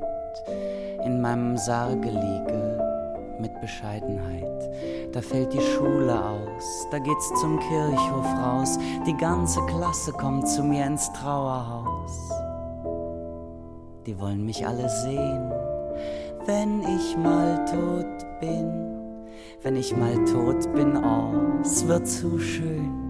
[1.04, 4.70] in meinem Sarge liege mit Bescheidenheit.
[5.12, 10.64] Da fällt die Schule aus, da geht's zum Kirchhof raus, die ganze Klasse kommt zu
[10.64, 12.30] mir ins Trauerhaus.
[14.06, 15.52] Die wollen mich alle sehen,
[16.46, 18.96] wenn ich mal tot bin,
[19.62, 23.07] wenn ich mal tot bin, oh, es wird zu schön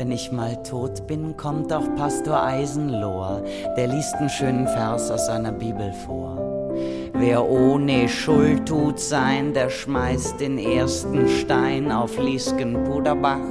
[0.00, 3.42] wenn ich mal tot bin, kommt auch Pastor Eisenlohr,
[3.76, 6.38] der liest einen schönen Vers aus seiner Bibel vor.
[7.12, 13.44] Wer ohne Schuld tut sein, der schmeißt den ersten Stein auf Liesken-Puderbach.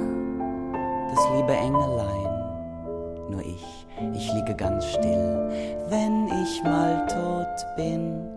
[1.14, 5.48] Das liebe Engelein, nur ich, ich liege ganz still.
[5.88, 8.28] Wenn ich mal tot bin,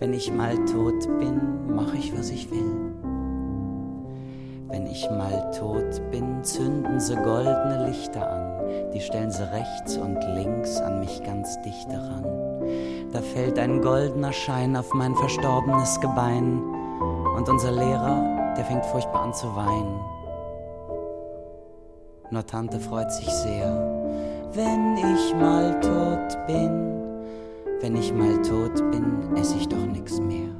[0.00, 1.40] wenn ich mal tot bin,
[1.74, 3.13] mach ich, was ich will.
[4.74, 10.18] Wenn ich mal tot bin, zünden sie goldene Lichter an, die stellen sie rechts und
[10.34, 12.24] links an mich ganz dicht heran.
[13.12, 16.60] Da fällt ein goldener Schein auf mein verstorbenes Gebein
[17.36, 20.00] und unser Lehrer, der fängt furchtbar an zu weinen.
[22.32, 23.70] Nur Tante freut sich sehr,
[24.54, 27.00] wenn ich mal tot bin,
[27.80, 30.53] wenn ich mal tot bin, ess ich doch nix mehr.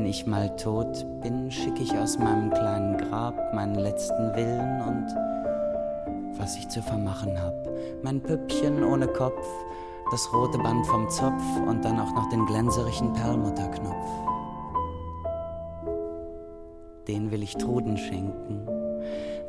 [0.00, 6.40] Wenn ich mal tot bin, schicke ich aus meinem kleinen Grab meinen letzten Willen und
[6.40, 7.68] was ich zu vermachen hab.
[8.02, 9.46] Mein Püppchen ohne Kopf,
[10.10, 14.08] das rote Band vom Zopf und dann auch noch den glänzerigen Perlmutterknopf.
[17.06, 18.66] Den will ich Truden schenken,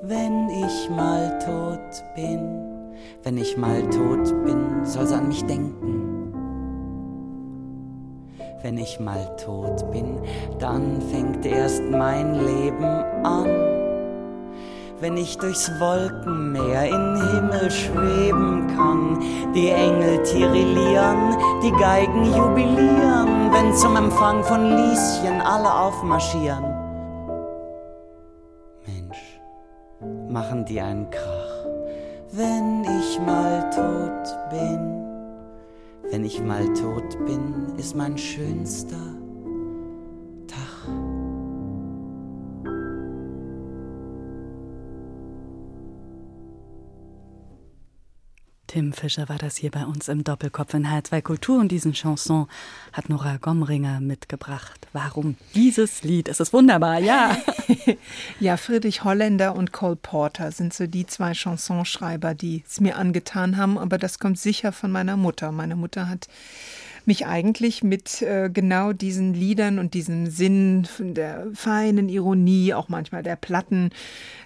[0.02, 2.92] wenn ich mal tot bin.
[3.24, 6.01] Wenn ich mal tot bin, soll sie an mich denken
[8.64, 10.20] wenn ich mal tot bin,
[10.60, 12.86] dann fängt erst mein Leben
[13.24, 13.48] an.
[15.00, 19.20] Wenn ich durchs Wolkenmeer in Himmel schweben kann,
[19.56, 26.66] die Engel tirillieren, die Geigen jubilieren, wenn zum Empfang von Lieschen alle aufmarschieren.
[28.86, 29.42] Mensch,
[30.30, 31.66] machen die einen Krach,
[32.32, 35.11] wenn ich mal tot bin.
[36.12, 39.21] Wenn ich mal tot bin, ist mein schönster
[48.72, 52.48] Tim Fischer war das hier bei uns im Doppelkopf in H2 Kultur und diesen Chanson
[52.94, 54.88] hat Nora Gomringer mitgebracht.
[54.94, 56.30] Warum dieses Lied?
[56.30, 57.36] Es ist wunderbar, ja.
[58.40, 63.58] ja, Friedrich Holländer und Cole Porter sind so die zwei Chansonschreiber, die es mir angetan
[63.58, 65.52] haben, aber das kommt sicher von meiner Mutter.
[65.52, 66.30] Meine Mutter hat
[67.08, 72.90] mich eigentlich mit äh, genau diesen Liedern und diesem Sinn von der feinen Ironie, auch
[72.90, 73.90] manchmal der Platten,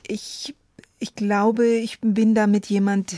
[0.08, 0.54] ich,
[0.98, 3.14] ich glaube, ich bin damit jemand,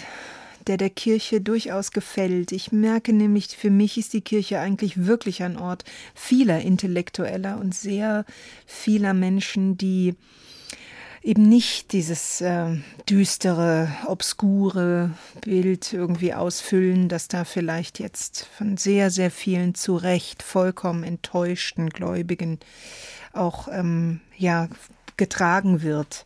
[0.67, 2.53] der der Kirche durchaus gefällt.
[2.53, 5.85] Ich merke nämlich, für mich ist die Kirche eigentlich wirklich ein Ort
[6.15, 8.27] vieler Intellektueller und sehr
[8.67, 10.15] vieler Menschen, die
[11.23, 12.77] eben nicht dieses äh,
[13.09, 15.11] düstere, obskure
[15.43, 21.91] Bild irgendwie ausfüllen, das da vielleicht jetzt von sehr, sehr vielen zu Recht vollkommen enttäuschten
[21.91, 22.59] Gläubigen
[23.33, 24.69] auch ähm, ja
[25.17, 26.25] getragen wird.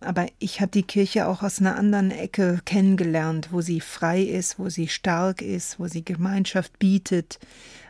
[0.00, 4.58] Aber ich habe die Kirche auch aus einer anderen Ecke kennengelernt, wo sie frei ist,
[4.58, 7.38] wo sie stark ist, wo sie Gemeinschaft bietet,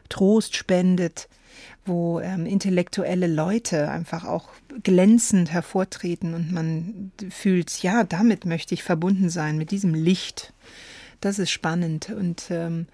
[0.08, 1.28] Trost spendet,
[1.84, 4.48] wo ähm, intellektuelle Leute einfach auch
[4.82, 10.52] glänzend hervortreten und man fühlt, ja, damit möchte ich verbunden sein, mit diesem Licht.
[11.20, 12.86] Das ist spannend und ähm,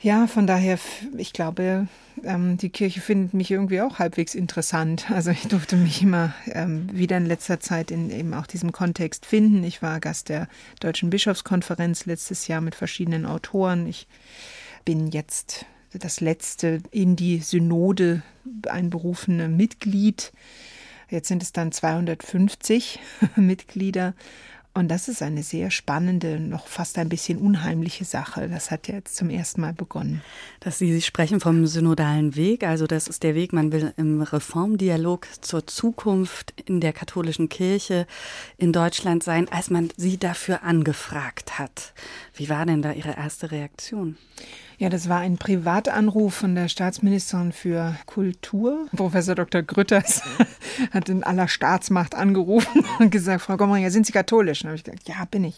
[0.00, 0.78] ja, von daher,
[1.16, 1.88] ich glaube,
[2.22, 5.06] ähm, die Kirche findet mich irgendwie auch halbwegs interessant.
[5.18, 9.26] Also ich durfte mich immer ähm, wieder in letzter Zeit in eben auch diesem Kontext
[9.26, 9.64] finden.
[9.64, 10.48] Ich war Gast der
[10.80, 13.86] Deutschen Bischofskonferenz letztes Jahr mit verschiedenen Autoren.
[13.86, 14.06] Ich
[14.84, 18.22] bin jetzt das letzte in die Synode
[18.68, 20.32] einberufene Mitglied.
[21.10, 23.00] Jetzt sind es dann 250
[23.36, 24.14] Mitglieder
[24.78, 28.48] und das ist eine sehr spannende, noch fast ein bisschen unheimliche Sache.
[28.48, 30.22] Das hat jetzt zum ersten Mal begonnen.
[30.60, 35.26] Dass Sie sprechen vom synodalen Weg, also das ist der Weg, man will im Reformdialog
[35.40, 38.06] zur Zukunft in der katholischen Kirche
[38.56, 41.92] in Deutschland sein, als man Sie dafür angefragt hat.
[42.34, 44.16] Wie war denn da Ihre erste Reaktion?
[44.80, 48.86] Ja, das war ein Privatanruf von der Staatsministerin für Kultur.
[48.94, 49.62] Professor Dr.
[49.62, 50.22] Grütters
[50.92, 54.62] hat in aller Staatsmacht angerufen und gesagt, Frau Gomringer, sind Sie katholisch?
[54.68, 55.56] Habe ich gesagt, ja, bin ich.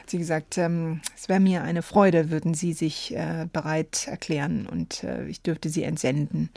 [0.00, 4.66] Hat sie gesagt, ähm, es wäre mir eine Freude, würden Sie sich äh, bereit erklären
[4.66, 6.50] und äh, ich dürfte Sie entsenden.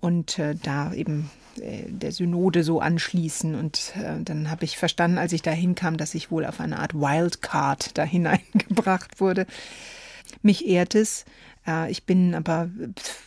[0.00, 3.54] Und äh, da eben äh, der Synode so anschließen.
[3.54, 6.78] Und äh, dann habe ich verstanden, als ich da hinkam, dass ich wohl auf eine
[6.78, 9.46] Art Wildcard da hineingebracht wurde.
[10.42, 11.24] Mich ehrt es.
[11.88, 12.70] Ich bin aber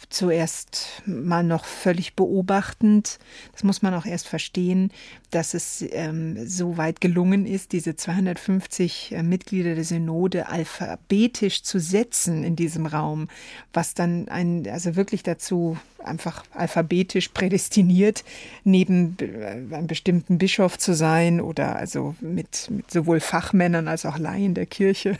[0.09, 3.19] zuerst mal noch völlig beobachtend.
[3.51, 4.91] Das muss man auch erst verstehen,
[5.29, 11.79] dass es ähm, so weit gelungen ist, diese 250 äh, Mitglieder der Synode alphabetisch zu
[11.79, 13.27] setzen in diesem Raum,
[13.71, 18.23] was dann ein, also wirklich dazu einfach alphabetisch prädestiniert,
[18.63, 24.17] neben äh, einem bestimmten Bischof zu sein oder also mit, mit sowohl Fachmännern als auch
[24.17, 25.17] Laien der Kirche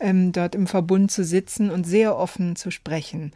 [0.00, 3.32] ähm, dort im Verbund zu sitzen und sehr offen zu sprechen.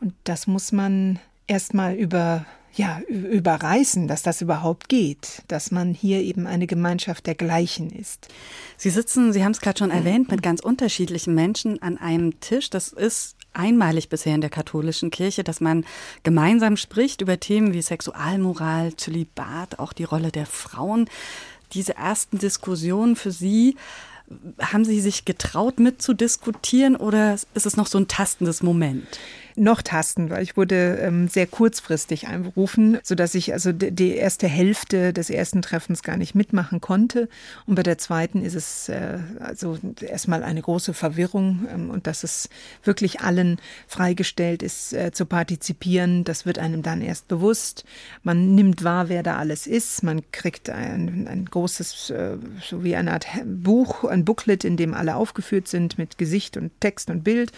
[0.00, 6.22] Und das muss man erstmal über ja, überreißen, dass das überhaupt geht, dass man hier
[6.22, 8.28] eben eine Gemeinschaft der Gleichen ist.
[8.76, 12.70] Sie sitzen, Sie haben es gerade schon erwähnt, mit ganz unterschiedlichen Menschen an einem Tisch.
[12.70, 15.84] Das ist einmalig bisher in der katholischen Kirche, dass man
[16.24, 21.08] gemeinsam spricht über Themen wie Sexualmoral, Zölibat, auch die Rolle der Frauen.
[21.72, 23.76] Diese ersten Diskussionen für Sie
[24.60, 29.06] haben Sie sich getraut mitzudiskutieren oder ist es noch so ein tastendes Moment?
[29.56, 35.12] Noch tasten, weil ich wurde ähm, sehr kurzfristig einberufen, sodass ich also die erste Hälfte
[35.12, 37.28] des ersten Treffens gar nicht mitmachen konnte.
[37.66, 42.24] Und bei der zweiten ist es äh, also erstmal eine große Verwirrung ähm, und dass
[42.24, 42.48] es
[42.82, 46.24] wirklich allen freigestellt ist, äh, zu partizipieren.
[46.24, 47.84] Das wird einem dann erst bewusst.
[48.22, 50.02] Man nimmt wahr, wer da alles ist.
[50.02, 54.94] Man kriegt ein, ein großes, äh, so wie eine Art Buch, ein Booklet, in dem
[54.94, 57.52] alle aufgeführt sind mit Gesicht und Text und Bild.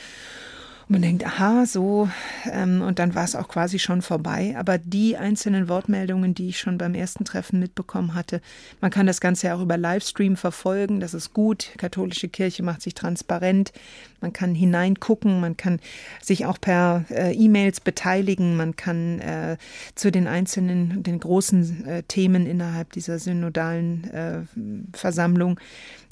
[0.88, 2.08] Und man denkt, aha, so,
[2.52, 4.54] ähm, und dann war es auch quasi schon vorbei.
[4.56, 8.40] Aber die einzelnen Wortmeldungen, die ich schon beim ersten Treffen mitbekommen hatte,
[8.80, 11.70] man kann das Ganze ja auch über Livestream verfolgen, das ist gut.
[11.74, 13.72] Die katholische Kirche macht sich transparent,
[14.20, 15.80] man kann hineingucken, man kann
[16.22, 19.56] sich auch per äh, E-Mails beteiligen, man kann äh,
[19.96, 25.58] zu den einzelnen, den großen äh, Themen innerhalb dieser synodalen äh, Versammlung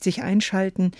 [0.01, 0.91] sich einschalten.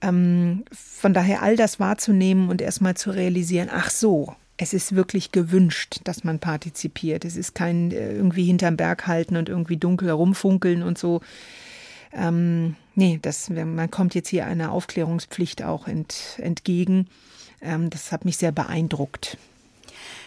[0.00, 5.32] Ähm, von daher all das wahrzunehmen und erstmal zu realisieren, ach so, es ist wirklich
[5.32, 7.24] gewünscht, dass man partizipiert.
[7.24, 11.20] Es ist kein äh, irgendwie hinterm Berg halten und irgendwie dunkel herumfunkeln und so.
[12.12, 17.06] Ähm, nee, das, man kommt jetzt hier einer Aufklärungspflicht auch ent, entgegen.
[17.62, 19.38] Ähm, das hat mich sehr beeindruckt.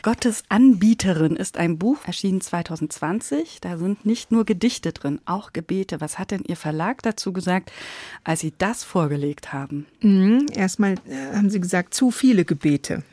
[0.04, 3.60] Gottes Anbieterin ist ein Buch, erschienen 2020.
[3.62, 6.02] Da sind nicht nur Gedichte drin, auch Gebete.
[6.02, 7.72] Was hat denn Ihr Verlag dazu gesagt,
[8.24, 9.86] als Sie das vorgelegt haben?
[10.02, 13.04] Mhm, erstmal äh, haben Sie gesagt, zu viele Gebete.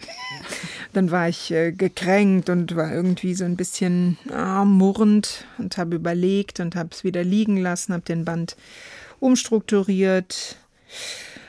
[0.94, 5.96] Dann war ich äh, gekränkt und war irgendwie so ein bisschen ah, murrend und habe
[5.96, 8.56] überlegt und habe es wieder liegen lassen, habe den Band
[9.20, 10.56] umstrukturiert,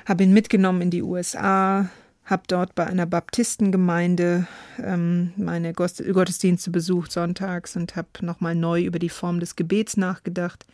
[0.06, 1.90] habe ihn mitgenommen in die USA,
[2.30, 4.48] habe dort bei einer Baptistengemeinde
[4.84, 10.66] ähm, meine Gottesdienste besucht sonntags und habe nochmal neu über die Form des Gebets nachgedacht.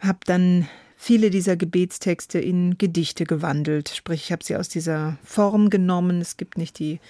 [0.00, 5.70] Habe dann viele dieser Gebetstexte in Gedichte gewandelt, sprich ich habe sie aus dieser Form
[5.70, 6.20] genommen.
[6.20, 7.00] Es gibt nicht die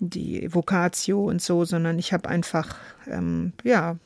[0.00, 3.96] die Vocatio und so, sondern ich habe einfach ähm, ja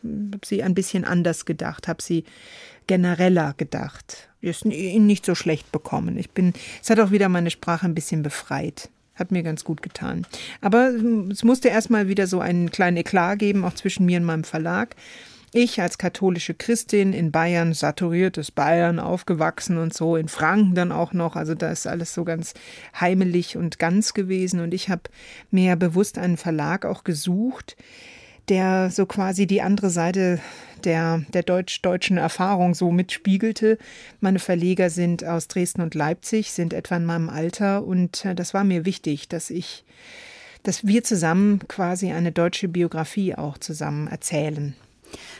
[0.45, 2.25] sie ein bisschen anders gedacht, habe sie
[2.89, 4.28] genereller gedacht.
[4.41, 6.18] Ist nicht so schlecht bekommen.
[6.18, 8.89] Ich bin, es hat auch wieder meine Sprache ein bisschen befreit.
[9.14, 10.26] Hat mir ganz gut getan.
[10.61, 10.93] Aber
[11.30, 14.95] es musste erstmal wieder so einen kleinen Eklat geben, auch zwischen mir und meinem Verlag.
[15.53, 21.14] Ich als katholische Christin in Bayern, saturiertes Bayern, aufgewachsen und so, in Franken dann auch
[21.14, 21.36] noch.
[21.36, 22.53] Also da ist alles so ganz
[22.99, 24.61] heimelig und ganz gewesen.
[24.61, 25.03] Und ich habe
[25.51, 27.76] mir bewusst einen Verlag auch gesucht,
[28.49, 30.40] der so quasi die andere Seite
[30.84, 33.78] der, der deutsch-deutschen Erfahrung so mitspiegelte.
[34.20, 38.55] Meine Verleger sind aus Dresden und Leipzig, sind etwa in meinem Alter und äh, das
[38.55, 39.84] war mir wichtig, dass ich,
[40.62, 44.74] dass wir zusammen quasi eine deutsche Biografie auch zusammen erzählen.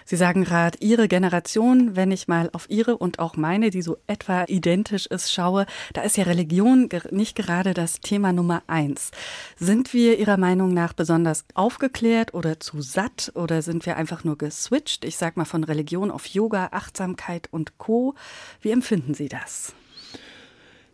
[0.05, 3.99] Sie sagen gerade, Ihre Generation, wenn ich mal auf Ihre und auch meine, die so
[4.07, 9.11] etwa identisch ist, schaue, da ist ja Religion nicht gerade das Thema Nummer eins.
[9.57, 14.39] Sind wir Ihrer Meinung nach besonders aufgeklärt oder zu satt oder sind wir einfach nur
[14.39, 15.05] geswitcht?
[15.05, 18.15] Ich sag mal von Religion auf Yoga, Achtsamkeit und Co.
[18.61, 19.75] Wie empfinden Sie das?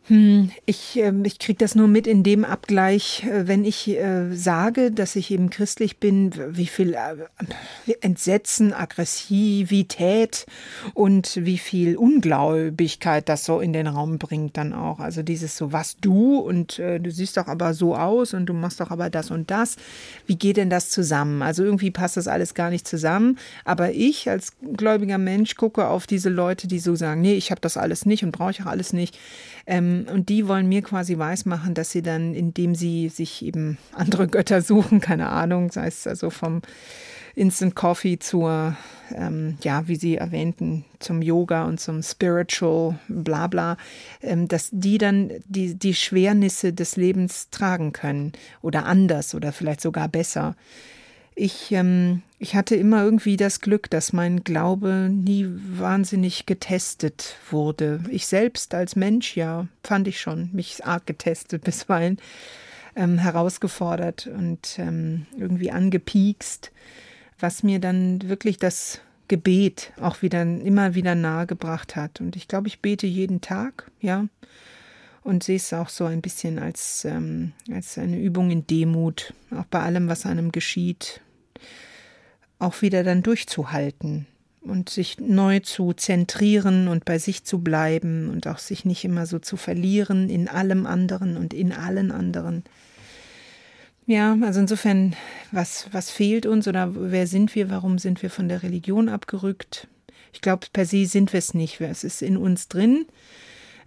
[0.06, 4.34] Hm, ich, äh, ich kriege das nur mit in dem Abgleich, äh, wenn ich äh,
[4.34, 10.44] sage, dass ich eben christlich bin, wie viel äh, Entsetzen, Aggressivität
[10.92, 15.00] und wie viel Ungläubigkeit das so in den Raum bringt dann auch.
[15.00, 18.80] Also dieses so, was du und du siehst doch aber so aus und du machst
[18.80, 19.76] doch aber das und das.
[20.26, 21.42] Wie geht denn das zusammen?
[21.42, 23.38] Also irgendwie passt das alles gar nicht zusammen.
[23.64, 27.60] Aber ich als gläubiger Mensch gucke auf diese Leute, die so sagen, nee, ich habe
[27.60, 29.16] das alles nicht und brauche ich auch alles nicht
[29.66, 34.26] ähm, und die wollen mir quasi weismachen, dass sie dann, indem sie sich eben andere
[34.28, 36.62] Götter suchen, keine Ahnung, sei es also vom
[37.36, 38.76] Instant Coffee zur,
[39.12, 43.76] ähm, ja, wie Sie erwähnten, zum Yoga und zum Spiritual, bla bla,
[44.22, 49.80] ähm, dass die dann die, die Schwernisse des Lebens tragen können oder anders oder vielleicht
[49.80, 50.54] sogar besser.
[51.36, 58.04] Ich, ähm, ich hatte immer irgendwie das Glück, dass mein Glaube nie wahnsinnig getestet wurde.
[58.08, 62.18] Ich selbst als Mensch, ja, fand ich schon, mich arg getestet bisweilen,
[62.94, 66.70] ähm, herausgefordert und ähm, irgendwie angepiekst,
[67.40, 72.20] was mir dann wirklich das Gebet auch wieder immer wieder nahegebracht hat.
[72.20, 74.26] Und ich glaube, ich bete jeden Tag, ja,
[75.24, 79.64] und sehe es auch so ein bisschen als, ähm, als eine Übung in Demut, auch
[79.64, 81.22] bei allem, was einem geschieht,
[82.64, 84.26] auch wieder dann durchzuhalten
[84.60, 89.26] und sich neu zu zentrieren und bei sich zu bleiben und auch sich nicht immer
[89.26, 92.64] so zu verlieren in allem anderen und in allen anderen.
[94.06, 95.14] Ja, also insofern,
[95.50, 99.88] was, was fehlt uns oder wer sind wir, warum sind wir von der Religion abgerückt?
[100.32, 101.80] Ich glaube, per se sind wir es nicht.
[101.80, 103.06] Es ist in uns drin,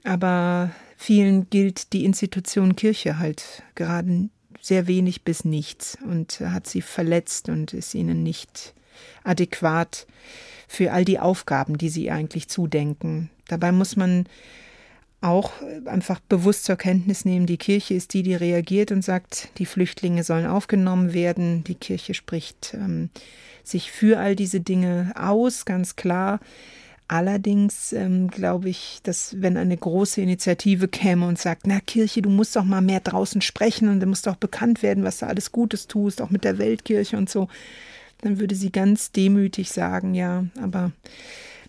[0.03, 4.29] aber vielen gilt die Institution Kirche halt gerade
[4.67, 8.73] sehr wenig bis nichts und hat sie verletzt und ist ihnen nicht
[9.23, 10.07] adäquat
[10.67, 13.29] für all die Aufgaben, die sie eigentlich zudenken.
[13.47, 14.27] Dabei muss man
[15.21, 15.51] auch
[15.85, 20.23] einfach bewusst zur Kenntnis nehmen, die Kirche ist die, die reagiert und sagt, die Flüchtlinge
[20.23, 21.63] sollen aufgenommen werden.
[21.63, 23.09] Die Kirche spricht ähm,
[23.63, 26.39] sich für all diese Dinge aus, ganz klar.
[27.09, 32.29] Allerdings ähm, glaube ich, dass wenn eine große Initiative käme und sagt, na Kirche, du
[32.29, 35.53] musst doch mal mehr draußen sprechen und du musst doch bekannt werden, was du alles
[35.53, 37.47] Gutes tust, auch mit der Weltkirche und so,
[38.21, 40.91] dann würde sie ganz demütig sagen, ja, aber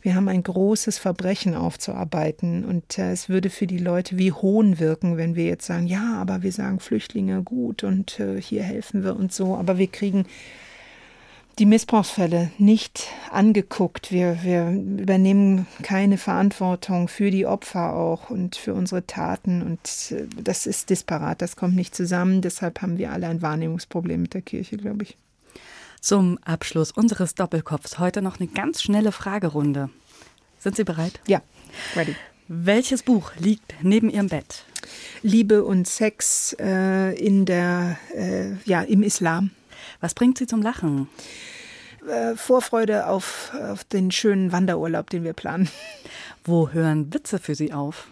[0.02, 4.80] wir haben ein großes Verbrechen aufzuarbeiten und äh, es würde für die Leute wie Hohn
[4.80, 9.04] wirken, wenn wir jetzt sagen, ja, aber wir sagen Flüchtlinge gut und äh, hier helfen
[9.04, 10.26] wir und so, aber wir kriegen
[11.58, 14.12] die Missbrauchsfälle nicht angeguckt.
[14.12, 19.62] Wir, wir übernehmen keine Verantwortung für die Opfer auch und für unsere Taten.
[19.62, 22.42] Und äh, das ist disparat, das kommt nicht zusammen.
[22.42, 25.16] Deshalb haben wir alle ein Wahrnehmungsproblem mit der Kirche, glaube ich.
[26.00, 29.90] Zum Abschluss unseres Doppelkopfs heute noch eine ganz schnelle Fragerunde.
[30.58, 31.20] Sind Sie bereit?
[31.26, 31.42] Ja,
[31.96, 32.14] ready.
[32.46, 34.64] Welches Buch liegt neben Ihrem Bett?
[35.22, 39.50] Liebe und Sex äh, in der, äh, ja, im Islam.
[40.00, 41.08] Was bringt Sie zum Lachen?
[42.08, 45.68] Äh, Vorfreude auf, auf den schönen Wanderurlaub, den wir planen.
[46.44, 48.06] Wo hören Witze für Sie auf?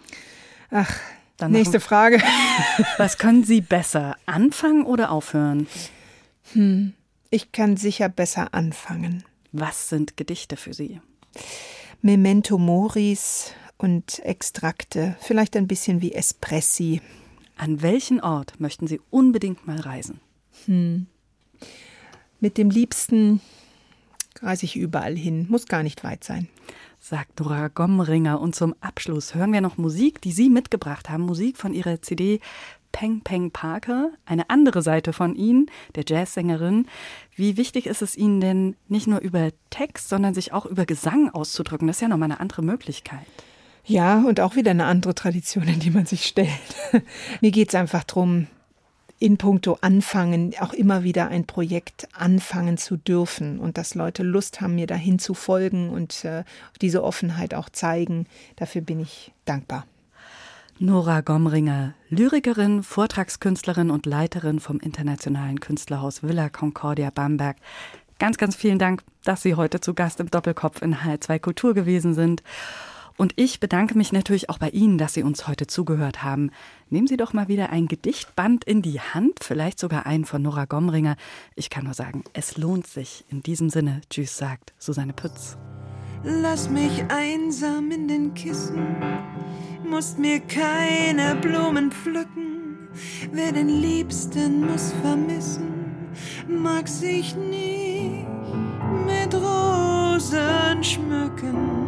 [0.69, 0.91] Ach,
[1.37, 2.21] Dann nächste Frage.
[2.97, 5.67] Was können Sie besser, anfangen oder aufhören?
[6.53, 6.93] Hm.
[7.29, 9.23] Ich kann sicher besser anfangen.
[9.51, 11.01] Was sind Gedichte für Sie?
[12.01, 17.01] Memento Moris und Extrakte, vielleicht ein bisschen wie Espressi.
[17.55, 20.19] An welchen Ort möchten Sie unbedingt mal reisen?
[20.65, 21.07] Hm.
[22.39, 23.41] Mit dem Liebsten
[24.41, 26.47] reise ich überall hin, muss gar nicht weit sein.
[26.99, 28.39] Sagt Dora Gomringer.
[28.39, 31.23] Und zum Abschluss hören wir noch Musik, die Sie mitgebracht haben.
[31.23, 32.39] Musik von Ihrer CD
[32.91, 36.87] Peng Peng Parker, eine andere Seite von Ihnen, der Jazzsängerin.
[37.35, 41.29] Wie wichtig ist es Ihnen denn, nicht nur über Text, sondern sich auch über Gesang
[41.29, 41.87] auszudrücken?
[41.87, 43.25] Das ist ja nochmal eine andere Möglichkeit.
[43.85, 46.49] Ja, und auch wieder eine andere Tradition, in die man sich stellt.
[47.41, 48.47] Mir geht es einfach darum,
[49.19, 54.61] in puncto anfangen, auch immer wieder ein Projekt anfangen zu dürfen und dass Leute Lust
[54.61, 56.43] haben, mir dahin zu folgen und äh,
[56.81, 58.27] diese Offenheit auch zeigen.
[58.55, 59.85] Dafür bin ich dankbar.
[60.79, 67.57] Nora Gomringer, Lyrikerin, Vortragskünstlerin und Leiterin vom Internationalen Künstlerhaus Villa Concordia Bamberg.
[68.19, 72.13] Ganz, ganz vielen Dank, dass Sie heute zu Gast im Doppelkopf in H2 Kultur gewesen
[72.13, 72.43] sind.
[73.17, 76.51] Und ich bedanke mich natürlich auch bei Ihnen, dass Sie uns heute zugehört haben.
[76.89, 80.65] Nehmen Sie doch mal wieder ein Gedichtband in die Hand, vielleicht sogar einen von Nora
[80.65, 81.17] Gomringer.
[81.55, 83.25] Ich kann nur sagen, es lohnt sich.
[83.29, 85.57] In diesem Sinne, tschüss, sagt Susanne Pütz.
[86.23, 88.85] Lass mich einsam in den Kissen
[89.89, 92.89] musst mir keine Blumen pflücken.
[93.31, 96.07] Wer den Liebsten muss vermissen,
[96.47, 98.25] mag sich nicht
[99.05, 101.86] mit Rosen schmücken.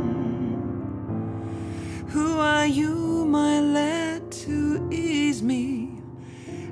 [2.70, 5.90] You, my lad, to ease me?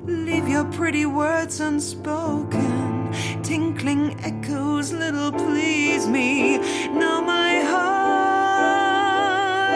[0.04, 3.10] Leave your pretty words unspoken.
[3.42, 6.58] Tinkling echoes, little please me.
[6.94, 9.02] Now my heart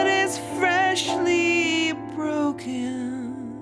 [0.07, 3.59] is freshly broken.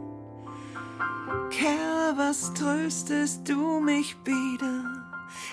[1.49, 4.85] Kerl, was tröstest du mich wieder?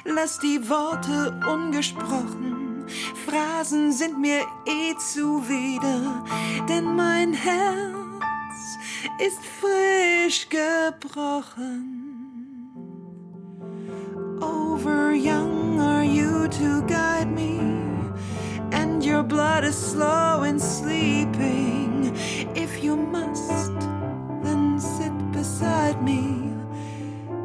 [0.04, 2.57] Lass die Worte ungesprochen.
[3.28, 6.24] Phrasen sind mir eh zuwider,
[6.66, 8.78] denn mein Herz
[9.18, 11.94] ist frisch gebrochen.
[14.40, 17.60] Over young are you to guide me,
[18.72, 22.14] and your blood is slow in sleeping.
[22.54, 23.72] If you must,
[24.42, 26.54] then sit beside me.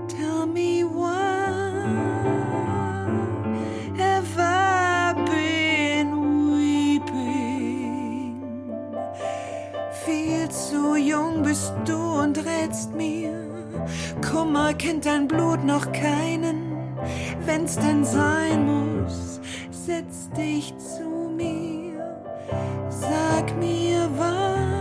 [0.07, 1.32] Tell me why
[10.97, 13.31] jung bist du und rätst mir.
[14.21, 16.97] Kummer kennt dein Blut noch keinen,
[17.45, 19.39] wenn's denn sein muss,
[19.71, 22.21] setz dich zu mir,
[22.89, 24.72] sag mir wann.